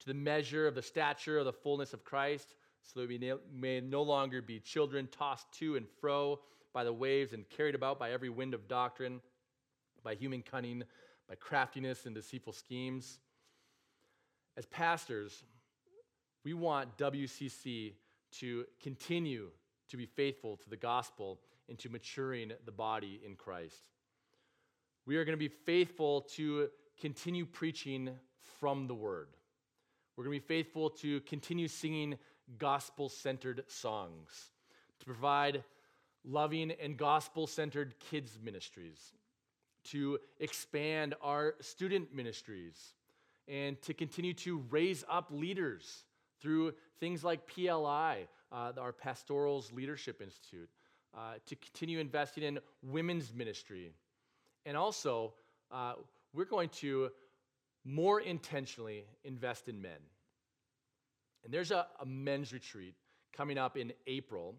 to 0.01 0.07
the 0.07 0.14
measure 0.14 0.67
of 0.67 0.75
the 0.75 0.83
stature 0.83 1.38
of 1.38 1.45
the 1.45 1.53
fullness 1.53 1.93
of 1.93 2.05
Christ, 2.05 2.55
so 2.83 3.01
that 3.01 3.09
we 3.09 3.33
may 3.53 3.81
no 3.81 4.03
longer 4.03 4.43
be 4.43 4.61
children 4.61 5.09
tossed 5.11 5.51
to 5.53 5.77
and 5.77 5.87
fro 6.01 6.41
by 6.73 6.85
the 6.85 6.93
waves 6.93 7.33
and 7.33 7.49
carried 7.49 7.75
about 7.75 7.99
by 7.99 8.12
every 8.12 8.29
wind 8.29 8.55
of 8.55 8.69
doctrine, 8.69 9.21
by 10.03 10.14
human 10.14 10.43
cunning, 10.43 10.85
by 11.29 11.35
craftiness 11.35 12.07
and 12.07 12.14
deceitful 12.14 12.53
schemes. 12.53 13.19
As 14.57 14.67
pastors, 14.67 15.45
we 16.45 16.55
want 16.55 16.97
WCC 16.97 17.93
to 18.38 18.64
continue 18.83 19.49
to 19.91 19.97
be 19.97 20.07
faithful 20.07 20.57
to 20.57 20.71
the 20.71 20.77
gospel 20.77 21.41
and 21.69 21.79
to 21.79 21.88
maturing 21.88 22.53
the 22.64 22.73
body 22.73 23.21
in 23.25 23.35
Christ. 23.35 23.83
We 25.07 25.17
are 25.17 25.25
going 25.25 25.38
to 25.38 25.38
be 25.38 25.49
faithful 25.49 26.23
to 26.37 26.69
continue 27.01 27.47
preaching 27.47 28.11
from 28.61 28.87
the 28.87 28.95
word. 28.95 29.29
We're 30.17 30.25
going 30.25 30.38
to 30.38 30.47
be 30.47 30.55
faithful 30.55 30.91
to 30.91 31.21
continue 31.21 31.69
singing 31.69 32.19
gospel 32.59 33.09
centered 33.09 33.64
songs, 33.69 34.51
to 35.01 35.07
provide 35.07 35.62
loving 36.25 36.73
and 36.73 36.97
gospel 36.97 37.47
centered 37.47 37.95
kids' 38.11 38.38
ministries, 38.43 39.12
to 39.92 40.18
expand 40.40 41.14
our 41.22 41.55
student 41.61 42.14
ministries, 42.14 42.94
and 43.46 43.81
to 43.83 43.94
continue 43.94 44.35
to 44.35 44.59
raise 44.70 45.05
up 45.09 45.29
leaders 45.31 46.05
through 46.40 46.72
things 47.01 47.24
like 47.24 47.46
PLI, 47.46 48.27
uh, 48.53 48.72
our 48.79 48.92
Pastorals 48.92 49.72
Leadership 49.72 50.20
Institute, 50.20 50.68
uh, 51.16 51.35
to 51.46 51.57
continue 51.57 51.98
investing 51.98 52.44
in 52.44 52.59
women's 52.83 53.33
ministry. 53.33 53.92
And 54.66 54.77
also, 54.77 55.33
uh, 55.70 55.94
we're 56.35 56.44
going 56.44 56.68
to 56.81 57.11
more 57.85 58.20
intentionally 58.20 59.05
invest 59.24 59.68
in 59.68 59.81
men. 59.81 59.98
And 61.44 61.53
there's 61.53 61.70
a, 61.70 61.87
a 62.01 62.07
men's 62.07 62.53
retreat 62.53 62.94
coming 63.33 63.57
up 63.57 63.77
in 63.77 63.92
April, 64.07 64.55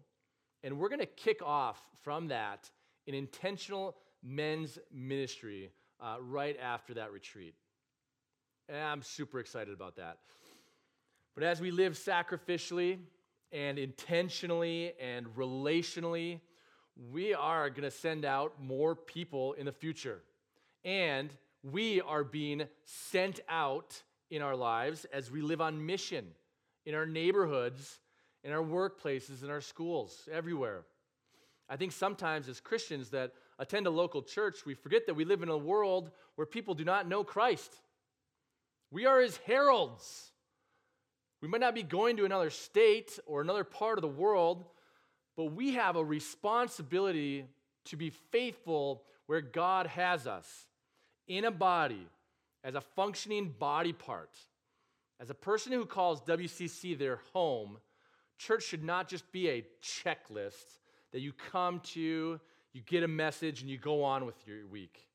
and 0.64 0.78
we're 0.78 0.88
going 0.88 1.00
to 1.00 1.06
kick 1.06 1.40
off 1.42 1.78
from 2.02 2.28
that 2.28 2.68
an 3.06 3.14
intentional 3.14 3.96
men's 4.22 4.78
ministry 4.92 5.70
uh, 6.00 6.16
right 6.20 6.56
after 6.60 6.94
that 6.94 7.12
retreat. 7.12 7.54
And 8.68 8.78
I'm 8.78 9.02
super 9.02 9.40
excited 9.40 9.74
about 9.74 9.96
that. 9.96 10.18
But 11.34 11.44
as 11.44 11.60
we 11.60 11.70
live 11.70 11.94
sacrificially 11.94 12.98
and 13.52 13.78
intentionally 13.78 14.92
and 15.00 15.26
relationally, 15.36 16.40
we 17.12 17.34
are 17.34 17.70
going 17.70 17.82
to 17.82 17.90
send 17.90 18.24
out 18.24 18.62
more 18.62 18.94
people 18.94 19.54
in 19.54 19.66
the 19.66 19.72
future. 19.72 20.20
And 20.84 21.30
we 21.62 22.00
are 22.00 22.24
being 22.24 22.64
sent 22.84 23.40
out 23.48 24.02
in 24.30 24.42
our 24.42 24.56
lives 24.56 25.06
as 25.12 25.30
we 25.30 25.42
live 25.42 25.60
on 25.60 25.84
mission 25.84 26.26
in 26.86 26.94
our 26.94 27.06
neighborhoods, 27.06 28.00
in 28.42 28.52
our 28.52 28.62
workplaces, 28.62 29.42
in 29.42 29.50
our 29.50 29.60
schools, 29.60 30.28
everywhere. 30.32 30.82
I 31.68 31.76
think 31.76 31.92
sometimes 31.92 32.48
as 32.48 32.60
Christians 32.60 33.10
that 33.10 33.32
attend 33.60 33.86
a 33.86 33.90
local 33.90 34.22
church, 34.22 34.64
we 34.64 34.74
forget 34.74 35.06
that 35.06 35.14
we 35.14 35.24
live 35.24 35.42
in 35.42 35.50
a 35.50 35.56
world 35.56 36.10
where 36.34 36.46
people 36.46 36.74
do 36.74 36.84
not 36.84 37.06
know 37.06 37.22
Christ. 37.22 37.70
We 38.90 39.04
are 39.06 39.20
his 39.20 39.36
heralds. 39.46 40.32
We 41.42 41.48
might 41.48 41.60
not 41.60 41.74
be 41.74 41.82
going 41.82 42.16
to 42.16 42.24
another 42.24 42.50
state 42.50 43.18
or 43.26 43.42
another 43.42 43.62
part 43.62 43.98
of 43.98 44.02
the 44.02 44.08
world, 44.08 44.64
but 45.36 45.52
we 45.52 45.74
have 45.74 45.96
a 45.96 46.04
responsibility 46.04 47.44
to 47.84 47.96
be 47.96 48.10
faithful 48.32 49.04
where 49.26 49.42
God 49.42 49.86
has 49.88 50.26
us 50.26 50.66
in 51.28 51.44
a 51.44 51.50
body 51.50 52.08
as 52.64 52.74
a 52.74 52.80
functioning 52.80 53.54
body 53.58 53.92
part. 53.92 54.34
As 55.20 55.28
a 55.28 55.34
person 55.34 55.72
who 55.72 55.84
calls 55.84 56.22
WCC 56.22 56.98
their 56.98 57.20
home, 57.34 57.76
church 58.38 58.64
should 58.64 58.82
not 58.82 59.06
just 59.06 59.30
be 59.32 59.48
a 59.48 59.66
checklist 59.82 60.78
that 61.12 61.20
you 61.20 61.32
come 61.50 61.80
to, 61.80 62.40
you 62.72 62.82
get 62.82 63.02
a 63.02 63.08
message, 63.08 63.60
and 63.60 63.70
you 63.70 63.78
go 63.78 64.04
on 64.04 64.26
with 64.26 64.36
your 64.46 64.66
week. 64.66 65.08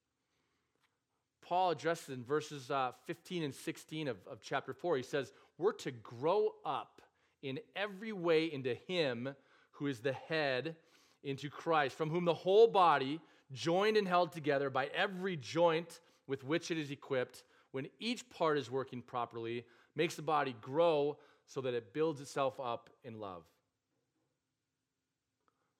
Paul 1.42 1.72
addresses 1.72 2.10
in 2.10 2.24
verses 2.24 2.72
uh, 2.72 2.92
15 3.06 3.44
and 3.44 3.54
16 3.54 4.08
of, 4.08 4.18
of 4.30 4.42
chapter 4.42 4.74
4, 4.74 4.98
he 4.98 5.04
says, 5.04 5.32
We're 5.58 5.74
to 5.74 5.92
grow 5.92 6.50
up 6.66 7.02
in 7.44 7.60
every 7.76 8.12
way 8.12 8.46
into 8.46 8.74
Him 8.74 9.36
who 9.72 9.88
is 9.88 10.00
the 10.00 10.14
head, 10.14 10.76
into 11.24 11.50
Christ, 11.50 11.96
from 11.96 12.10
whom 12.10 12.26
the 12.26 12.34
whole 12.34 12.68
body, 12.68 13.20
joined 13.52 13.98
and 13.98 14.08
held 14.08 14.32
together 14.32 14.70
by 14.70 14.88
every 14.96 15.38
joint 15.38 16.00
with 16.28 16.44
which 16.44 16.72
it 16.72 16.78
is 16.78 16.90
equipped, 16.90 17.44
when 17.72 17.88
each 18.00 18.28
part 18.30 18.58
is 18.58 18.72
working 18.72 19.02
properly, 19.02 19.66
makes 19.96 20.16
the 20.16 20.22
body 20.22 20.56
grow 20.62 21.18
so 21.46 21.62
that 21.62 21.74
it 21.74 21.94
builds 21.94 22.22
itself 22.22 22.60
up 22.60 22.90
in 23.04 23.20
love. 23.20 23.44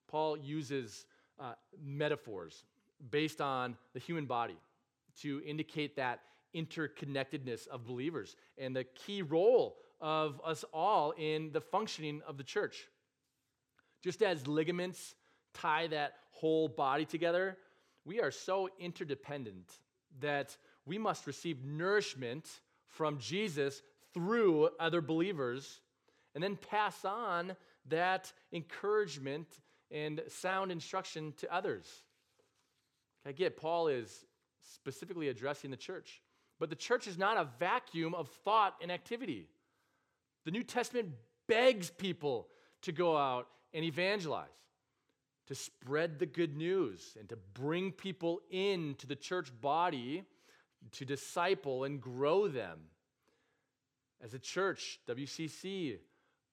Paul 0.08 0.36
uses 0.36 1.04
uh, 1.38 1.52
metaphors 1.82 2.64
based 3.10 3.40
on 3.40 3.76
the 3.92 4.00
human 4.00 4.26
body 4.26 4.56
to 5.20 5.42
indicate 5.44 5.96
that 5.96 6.20
interconnectedness 6.54 7.66
of 7.68 7.86
believers 7.86 8.36
and 8.58 8.74
the 8.74 8.84
key 8.84 9.22
role 9.22 9.76
of 10.00 10.40
us 10.44 10.64
all 10.72 11.12
in 11.12 11.50
the 11.52 11.60
functioning 11.60 12.22
of 12.26 12.36
the 12.36 12.44
church. 12.44 12.88
Just 14.02 14.22
as 14.22 14.46
ligaments 14.46 15.14
tie 15.54 15.86
that 15.88 16.14
whole 16.30 16.68
body 16.68 17.04
together, 17.04 17.56
we 18.04 18.20
are 18.20 18.30
so 18.30 18.68
interdependent 18.78 19.72
that 20.20 20.56
we 20.84 20.98
must 20.98 21.26
receive 21.26 21.64
nourishment 21.64 22.48
from 22.86 23.18
Jesus 23.18 23.82
through 24.14 24.70
other 24.78 25.00
believers 25.00 25.80
and 26.34 26.42
then 26.42 26.56
pass 26.56 27.04
on 27.04 27.56
that 27.88 28.32
encouragement 28.52 29.46
and 29.90 30.22
sound 30.28 30.72
instruction 30.72 31.32
to 31.38 31.54
others. 31.54 31.86
I 33.24 33.32
get 33.32 33.56
Paul 33.56 33.88
is 33.88 34.24
specifically 34.62 35.28
addressing 35.28 35.70
the 35.70 35.76
church, 35.76 36.22
but 36.58 36.70
the 36.70 36.76
church 36.76 37.06
is 37.06 37.18
not 37.18 37.36
a 37.36 37.48
vacuum 37.58 38.14
of 38.14 38.28
thought 38.44 38.74
and 38.80 38.90
activity. 38.90 39.48
The 40.44 40.50
New 40.50 40.62
Testament 40.62 41.10
begs 41.48 41.90
people 41.90 42.48
to 42.82 42.92
go 42.92 43.16
out 43.16 43.48
and 43.74 43.84
evangelize, 43.84 44.48
to 45.48 45.54
spread 45.54 46.18
the 46.18 46.26
good 46.26 46.56
news, 46.56 47.16
and 47.18 47.28
to 47.28 47.36
bring 47.54 47.92
people 47.92 48.40
into 48.50 49.06
the 49.06 49.16
church 49.16 49.50
body 49.60 50.24
to 50.92 51.04
disciple 51.04 51.84
and 51.84 52.00
grow 52.00 52.48
them. 52.48 52.78
As 54.22 54.34
a 54.34 54.38
church, 54.38 55.00
WCC, 55.08 55.98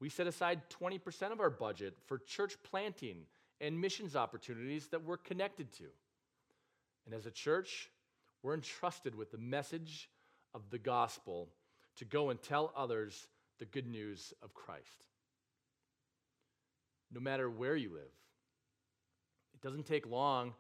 we 0.04 0.10
set 0.10 0.28
aside 0.28 0.60
20% 0.82 1.32
of 1.32 1.40
our 1.40 1.50
budget 1.50 1.94
for 2.08 2.18
church 2.18 2.58
planting 2.62 3.20
and 3.62 3.80
missions 3.80 4.18
opportunities 4.18 4.88
that 4.88 5.02
we're 5.02 5.16
connected 5.16 5.72
to. 5.72 5.86
And 7.06 7.16
as 7.16 7.26
a 7.26 7.32
church, 7.32 7.90
we're 8.42 8.54
entrusted 8.54 9.16
with 9.16 9.32
the 9.32 9.38
message 9.38 10.10
of 10.54 10.70
the 10.72 10.78
gospel 10.78 11.48
to 11.96 12.04
go 12.04 12.32
and 12.32 12.42
tell 12.42 12.74
others 12.76 13.30
the 13.60 13.66
good 13.66 13.88
news 13.88 14.34
of 14.42 14.54
Christ. 14.54 15.06
No 17.10 17.22
matter 17.22 17.50
where 17.50 17.78
you 17.78 17.94
live, 17.94 18.12
it 19.54 19.62
doesn't 19.62 19.86
take 19.86 20.06
long 20.06 20.52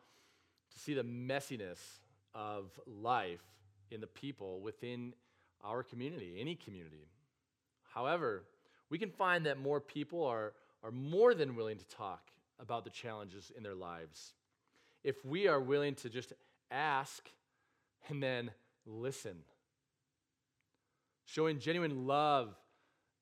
to 0.71 0.79
see 0.79 0.93
the 0.93 1.03
messiness 1.03 1.79
of 2.33 2.79
life 2.87 3.43
in 3.91 3.99
the 3.99 4.07
people 4.07 4.61
within 4.61 5.13
our 5.65 5.83
community, 5.83 6.37
any 6.39 6.55
community. 6.55 7.09
However, 7.93 8.43
we 8.93 8.99
can 8.99 9.09
find 9.09 9.47
that 9.47 9.57
more 9.57 9.81
people 9.81 10.23
are, 10.23 10.53
are 10.83 10.91
more 10.91 11.33
than 11.33 11.55
willing 11.55 11.79
to 11.79 11.85
talk 11.85 12.29
about 12.59 12.83
the 12.83 12.91
challenges 12.91 13.51
in 13.57 13.63
their 13.63 13.73
lives. 13.73 14.33
If 15.03 15.25
we 15.25 15.47
are 15.47 15.59
willing 15.59 15.95
to 15.95 16.11
just 16.11 16.31
ask 16.69 17.27
and 18.07 18.21
then 18.21 18.51
listen, 18.85 19.37
showing 21.25 21.57
genuine 21.57 22.05
love 22.05 22.53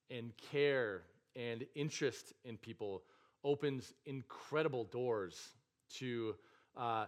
and 0.09 0.33
care 0.51 1.03
and 1.37 1.65
interest 1.73 2.33
in 2.43 2.57
people 2.57 3.03
opens 3.45 3.93
incredible 4.05 4.83
doors 4.83 5.51
to 5.99 6.35
uh, 6.75 7.05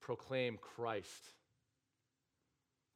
proclaim 0.00 0.58
Christ. 0.60 1.34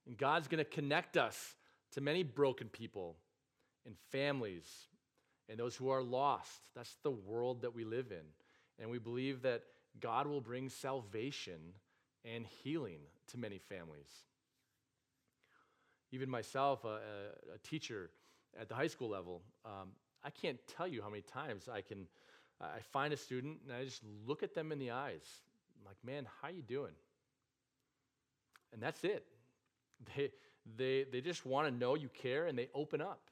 And 0.04 0.18
God's 0.18 0.48
going 0.48 0.58
to 0.58 0.68
connect 0.68 1.16
us 1.16 1.54
to 1.92 2.00
many 2.00 2.24
broken 2.24 2.68
people 2.68 3.14
and 3.86 3.94
families 4.10 4.88
and 5.48 5.58
those 5.58 5.76
who 5.76 5.88
are 5.88 6.02
lost. 6.02 6.60
That's 6.74 6.96
the 7.02 7.10
world 7.10 7.62
that 7.62 7.74
we 7.74 7.84
live 7.84 8.10
in. 8.10 8.24
And 8.78 8.90
we 8.90 8.98
believe 8.98 9.42
that 9.42 9.62
God 10.00 10.26
will 10.26 10.40
bring 10.40 10.68
salvation 10.68 11.60
and 12.24 12.46
healing 12.62 12.98
to 13.28 13.38
many 13.38 13.58
families. 13.58 14.10
Even 16.12 16.28
myself, 16.28 16.84
a, 16.84 16.98
a 17.54 17.58
teacher 17.62 18.10
at 18.60 18.68
the 18.68 18.74
high 18.74 18.86
school 18.86 19.08
level, 19.08 19.42
um, 19.64 19.90
I 20.24 20.30
can't 20.30 20.58
tell 20.76 20.86
you 20.86 21.02
how 21.02 21.08
many 21.08 21.22
times 21.22 21.68
I 21.72 21.80
can, 21.80 22.06
I 22.60 22.80
find 22.92 23.12
a 23.12 23.16
student 23.16 23.58
and 23.66 23.76
I 23.76 23.84
just 23.84 24.02
look 24.26 24.42
at 24.42 24.54
them 24.54 24.72
in 24.72 24.78
the 24.78 24.90
eyes. 24.90 25.26
I'm 25.78 25.86
like, 25.86 25.96
man, 26.04 26.26
how 26.42 26.48
you 26.48 26.62
doing? 26.62 26.92
And 28.72 28.82
that's 28.82 29.04
it. 29.04 29.24
They, 30.14 30.30
they, 30.76 31.06
they 31.10 31.20
just 31.20 31.46
want 31.46 31.68
to 31.68 31.74
know 31.74 31.94
you 31.94 32.08
care 32.08 32.46
and 32.46 32.58
they 32.58 32.68
open 32.74 33.00
up. 33.00 33.30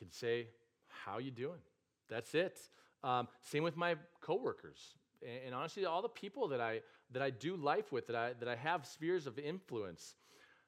Can 0.00 0.10
say, 0.10 0.48
how 0.88 1.18
you 1.18 1.30
doing? 1.30 1.60
That's 2.08 2.34
it. 2.34 2.58
Um, 3.04 3.28
same 3.42 3.62
with 3.62 3.76
my 3.76 3.96
coworkers. 4.20 4.78
And, 5.22 5.46
and 5.46 5.54
honestly, 5.54 5.84
all 5.84 6.02
the 6.02 6.08
people 6.08 6.48
that 6.48 6.60
I, 6.60 6.80
that 7.12 7.22
I 7.22 7.30
do 7.30 7.54
life 7.54 7.92
with, 7.92 8.06
that 8.06 8.16
I, 8.16 8.32
that 8.40 8.48
I 8.48 8.56
have 8.56 8.86
spheres 8.86 9.26
of 9.26 9.38
influence. 9.38 10.14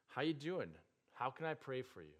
How 0.08 0.20
you 0.22 0.34
doing? 0.34 0.68
How 1.14 1.30
can 1.30 1.46
I 1.46 1.54
pray 1.54 1.80
for 1.82 2.02
you? 2.02 2.14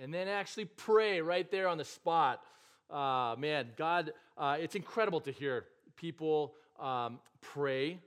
And 0.00 0.12
then 0.12 0.26
actually 0.26 0.64
pray 0.64 1.20
right 1.20 1.48
there 1.50 1.68
on 1.68 1.78
the 1.78 1.84
spot. 1.84 2.42
Uh, 2.90 3.36
man, 3.38 3.68
God, 3.76 4.12
uh, 4.36 4.56
it's 4.60 4.74
incredible 4.74 5.20
to 5.20 5.30
hear 5.30 5.64
people 5.96 6.54
um, 6.80 7.20
pray 7.40 8.00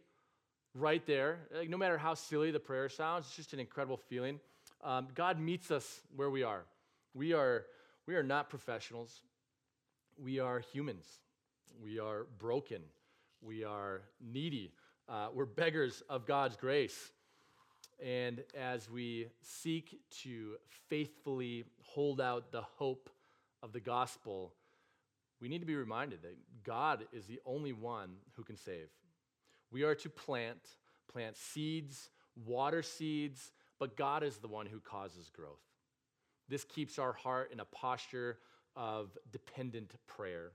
right 0.75 1.05
there. 1.07 1.39
Like, 1.55 1.69
no 1.69 1.77
matter 1.77 1.97
how 1.97 2.13
silly 2.13 2.51
the 2.51 2.59
prayer 2.59 2.89
sounds, 2.89 3.25
it's 3.27 3.35
just 3.35 3.53
an 3.53 3.59
incredible 3.59 3.97
feeling. 3.97 4.39
Um, 4.83 5.07
God 5.15 5.39
meets 5.39 5.71
us 5.71 6.01
where 6.15 6.29
we 6.29 6.43
are. 6.43 6.63
We 7.13 7.33
are 7.33 7.65
We 8.09 8.15
are 8.15 8.23
not 8.23 8.49
professionals. 8.49 9.21
We 10.17 10.39
are 10.39 10.61
humans. 10.73 11.05
We 11.79 11.99
are 11.99 12.25
broken. 12.39 12.81
We 13.39 13.63
are 13.63 14.01
needy. 14.19 14.73
Uh, 15.07 15.27
we're 15.31 15.45
beggars 15.45 16.01
of 16.09 16.25
God's 16.25 16.57
grace. 16.57 17.11
And 18.03 18.43
as 18.57 18.89
we 18.89 19.27
seek 19.43 19.99
to 20.23 20.55
faithfully 20.89 21.65
hold 21.83 22.19
out 22.19 22.51
the 22.51 22.63
hope 22.63 23.11
of 23.61 23.73
the 23.73 23.79
gospel, 23.79 24.55
we 25.39 25.47
need 25.47 25.59
to 25.59 25.67
be 25.67 25.75
reminded 25.75 26.23
that 26.23 26.35
God 26.63 27.05
is 27.13 27.27
the 27.27 27.39
only 27.45 27.73
one 27.73 28.15
who 28.35 28.43
can 28.43 28.57
save. 28.57 28.89
We 29.71 29.83
are 29.83 29.93
to 29.93 30.09
plant, 30.09 30.67
plant 31.13 31.37
seeds, 31.37 32.09
water 32.43 32.81
seeds, 32.81 33.51
but 33.77 33.95
God 33.95 34.23
is 34.23 34.37
the 34.37 34.47
one 34.47 34.65
who 34.65 34.79
causes 34.79 35.29
growth. 35.29 35.68
This 36.49 36.63
keeps 36.63 36.99
our 36.99 37.13
heart 37.13 37.51
in 37.53 37.59
a 37.59 37.65
posture 37.65 38.39
of 38.75 39.17
dependent 39.31 39.93
prayer. 40.07 40.51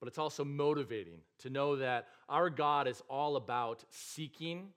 But 0.00 0.08
it's 0.08 0.18
also 0.18 0.44
motivating 0.44 1.20
to 1.40 1.50
know 1.50 1.76
that 1.76 2.08
our 2.28 2.50
God 2.50 2.88
is 2.88 3.02
all 3.08 3.36
about 3.36 3.84
seeking 3.90 4.68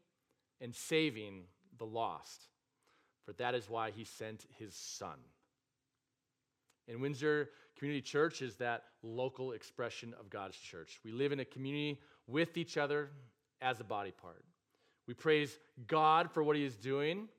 and 0.62 0.76
saving 0.76 1.44
the 1.78 1.86
lost. 1.86 2.48
For 3.26 3.34
that 3.34 3.56
is 3.56 3.70
why 3.70 3.92
he 3.92 4.04
sent 4.04 4.46
his 4.60 4.76
son. 4.76 5.18
And 6.90 7.02
Windsor 7.02 7.50
Community 7.78 8.02
Church 8.02 8.42
is 8.42 8.56
that 8.56 8.84
local 9.02 9.54
expression 9.54 10.14
of 10.20 10.30
God's 10.30 10.58
church. 10.58 11.00
We 11.06 11.12
live 11.12 11.32
in 11.32 11.40
a 11.40 11.46
community 11.46 12.02
with 12.28 12.58
each 12.58 12.78
other 12.78 13.10
as 13.62 13.80
a 13.80 13.86
body 13.86 14.12
part. 14.12 14.44
We 15.08 15.14
praise 15.14 15.58
God 15.88 16.32
for 16.32 16.44
what 16.44 16.58
he 16.58 16.66
is 16.66 16.76
doing, 16.76 17.30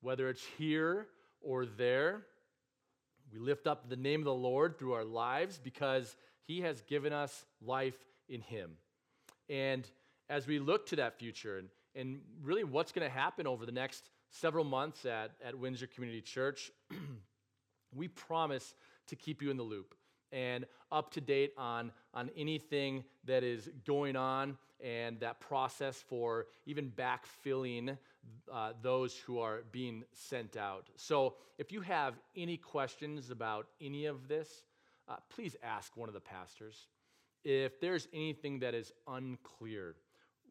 whether 0.00 0.28
it's 0.28 0.44
here 0.58 1.06
or 1.40 1.64
there. 1.64 2.22
We 3.32 3.38
lift 3.38 3.66
up 3.66 3.88
the 3.88 3.96
name 3.96 4.20
of 4.20 4.24
the 4.24 4.34
Lord 4.34 4.78
through 4.78 4.92
our 4.92 5.04
lives 5.04 5.60
because 5.62 6.16
he 6.42 6.62
has 6.62 6.80
given 6.82 7.12
us 7.12 7.44
life 7.62 7.96
in 8.28 8.40
him. 8.40 8.72
And 9.48 9.88
as 10.28 10.46
we 10.46 10.58
look 10.58 10.86
to 10.86 10.96
that 10.96 11.18
future 11.18 11.58
and, 11.58 11.68
and 11.94 12.20
really 12.42 12.64
what's 12.64 12.92
going 12.92 13.08
to 13.08 13.14
happen 13.14 13.46
over 13.46 13.66
the 13.66 13.72
next 13.72 14.10
several 14.30 14.64
months 14.64 15.04
at, 15.04 15.32
at 15.44 15.56
Windsor 15.56 15.86
Community 15.86 16.20
Church, 16.20 16.70
we 17.94 18.08
promise 18.08 18.74
to 19.08 19.16
keep 19.16 19.42
you 19.42 19.50
in 19.50 19.56
the 19.56 19.62
loop 19.62 19.94
and 20.32 20.64
up 20.92 21.10
to 21.12 21.20
date 21.20 21.52
on, 21.58 21.92
on 22.14 22.30
anything 22.36 23.04
that 23.24 23.42
is 23.42 23.68
going 23.84 24.16
on 24.16 24.56
and 24.82 25.20
that 25.20 25.40
process 25.40 26.02
for 26.08 26.46
even 26.66 26.90
backfilling 26.90 27.96
uh, 28.52 28.72
those 28.82 29.16
who 29.16 29.38
are 29.38 29.62
being 29.72 30.04
sent 30.12 30.56
out. 30.56 30.88
So, 30.96 31.34
if 31.58 31.72
you 31.72 31.80
have 31.82 32.14
any 32.36 32.56
questions 32.56 33.30
about 33.30 33.66
any 33.80 34.06
of 34.06 34.28
this, 34.28 34.48
uh, 35.08 35.16
please 35.28 35.56
ask 35.62 35.96
one 35.96 36.08
of 36.08 36.14
the 36.14 36.20
pastors. 36.20 36.86
If 37.44 37.80
there's 37.80 38.08
anything 38.12 38.60
that 38.60 38.74
is 38.74 38.92
unclear, 39.06 39.94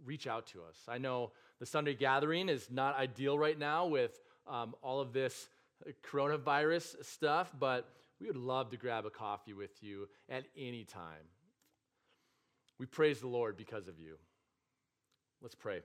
reach 0.03 0.27
out 0.27 0.47
to 0.47 0.59
us. 0.63 0.77
I 0.87 0.97
know 0.97 1.31
the 1.59 1.65
Sunday 1.65 1.93
gathering 1.93 2.49
is 2.49 2.69
not 2.71 2.97
ideal 2.97 3.37
right 3.37 3.57
now 3.57 3.85
with 3.85 4.19
um, 4.47 4.75
all 4.81 5.01
of 5.01 5.13
this 5.13 5.49
coronavirus 6.03 7.03
stuff, 7.05 7.53
but 7.57 7.89
we 8.19 8.27
would 8.27 8.37
love 8.37 8.71
to 8.71 8.77
grab 8.77 9.05
a 9.05 9.09
coffee 9.09 9.53
with 9.53 9.81
you 9.81 10.07
at 10.29 10.45
any 10.57 10.83
time. 10.83 11.27
We 12.77 12.85
praise 12.85 13.19
the 13.19 13.27
Lord 13.27 13.57
because 13.57 13.87
of 13.87 13.99
you. 13.99 14.15
Let's 15.41 15.55
pray. 15.55 15.81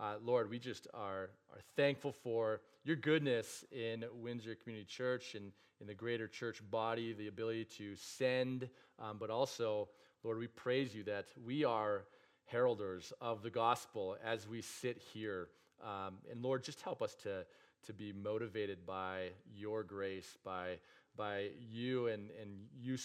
Uh, 0.00 0.14
Lord, 0.24 0.48
we 0.48 0.58
just 0.58 0.88
are, 0.94 1.28
are 1.52 1.60
thankful 1.76 2.12
for 2.12 2.62
your 2.84 2.96
goodness 2.96 3.66
in 3.70 4.06
Windsor 4.14 4.54
Community 4.54 4.86
Church 4.86 5.34
and 5.34 5.52
in 5.78 5.86
the 5.86 5.94
greater 5.94 6.26
church 6.26 6.62
body, 6.70 7.12
the 7.12 7.28
ability 7.28 7.66
to 7.76 7.94
send, 7.96 8.70
um, 8.98 9.18
but 9.20 9.28
also, 9.28 9.90
Lord, 10.24 10.38
we 10.38 10.46
praise 10.46 10.94
you 10.94 11.02
that 11.02 11.26
we 11.44 11.64
are 11.64 12.04
heralders 12.50 13.12
of 13.20 13.42
the 13.42 13.50
gospel 13.50 14.16
as 14.24 14.48
we 14.48 14.62
sit 14.62 14.96
here. 15.12 15.48
Um, 15.84 16.14
and 16.30 16.42
Lord, 16.42 16.64
just 16.64 16.80
help 16.80 17.02
us 17.02 17.14
to, 17.22 17.44
to 17.86 17.92
be 17.92 18.10
motivated 18.10 18.86
by 18.86 19.28
your 19.54 19.82
grace, 19.82 20.38
by, 20.42 20.78
by 21.14 21.48
you 21.70 22.06
and, 22.06 22.30
and 22.40 22.56
you, 22.80 22.96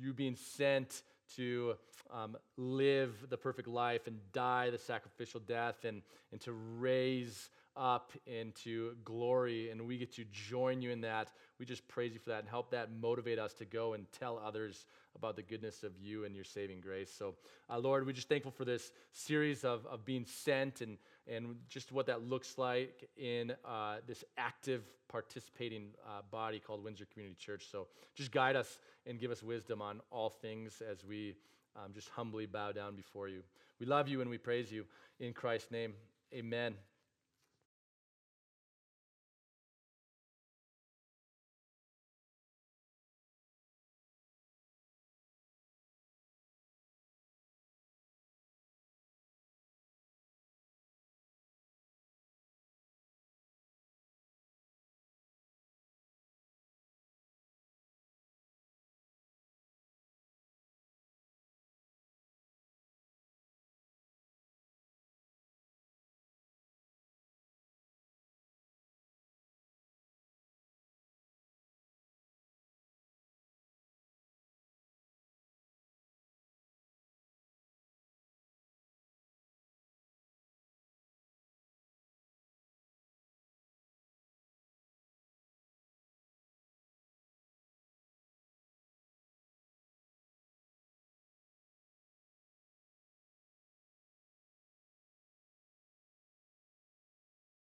you 0.00 0.12
being 0.12 0.36
sent 0.36 1.02
to 1.34 1.74
um, 2.12 2.36
live 2.56 3.26
the 3.28 3.36
perfect 3.36 3.68
life 3.68 4.06
and 4.06 4.18
die 4.32 4.70
the 4.70 4.78
sacrificial 4.78 5.40
death 5.40 5.84
and, 5.84 6.02
and 6.32 6.40
to 6.42 6.52
raise 6.52 7.50
up 7.76 8.12
into 8.26 8.94
glory. 9.04 9.70
And 9.70 9.86
we 9.86 9.98
get 9.98 10.14
to 10.14 10.24
join 10.32 10.80
you 10.80 10.90
in 10.90 11.00
that. 11.02 11.32
We 11.58 11.66
just 11.66 11.86
praise 11.88 12.12
you 12.12 12.20
for 12.20 12.30
that 12.30 12.40
and 12.40 12.48
help 12.48 12.70
that 12.70 12.90
motivate 13.00 13.38
us 13.38 13.54
to 13.54 13.64
go 13.64 13.94
and 13.94 14.06
tell 14.12 14.40
others 14.44 14.86
about 15.14 15.36
the 15.36 15.42
goodness 15.42 15.82
of 15.82 15.92
you 15.98 16.24
and 16.24 16.34
your 16.34 16.44
saving 16.44 16.80
grace. 16.80 17.10
So, 17.10 17.34
uh, 17.70 17.78
Lord, 17.78 18.04
we're 18.06 18.12
just 18.12 18.28
thankful 18.28 18.52
for 18.52 18.64
this 18.64 18.92
series 19.12 19.64
of, 19.64 19.86
of 19.86 20.04
being 20.04 20.26
sent 20.26 20.82
and, 20.82 20.98
and 21.26 21.56
just 21.68 21.92
what 21.92 22.06
that 22.06 22.28
looks 22.28 22.58
like 22.58 23.08
in 23.16 23.52
uh, 23.64 23.96
this 24.06 24.24
active 24.36 24.82
participating 25.08 25.88
uh, 26.06 26.20
body 26.30 26.58
called 26.58 26.84
Windsor 26.84 27.06
Community 27.12 27.36
Church. 27.38 27.66
So 27.70 27.86
just 28.14 28.32
guide 28.32 28.56
us 28.56 28.78
and 29.06 29.18
give 29.18 29.30
us 29.30 29.42
wisdom 29.42 29.80
on 29.80 30.00
all 30.10 30.28
things 30.28 30.82
as 30.88 31.04
we 31.04 31.36
um, 31.76 31.92
just 31.94 32.08
humbly 32.10 32.46
bow 32.46 32.72
down 32.72 32.96
before 32.96 33.28
you. 33.28 33.42
We 33.78 33.86
love 33.86 34.08
you 34.08 34.20
and 34.20 34.30
we 34.30 34.38
praise 34.38 34.70
you 34.70 34.84
in 35.20 35.32
Christ's 35.32 35.70
name. 35.70 35.94
Amen. 36.34 36.74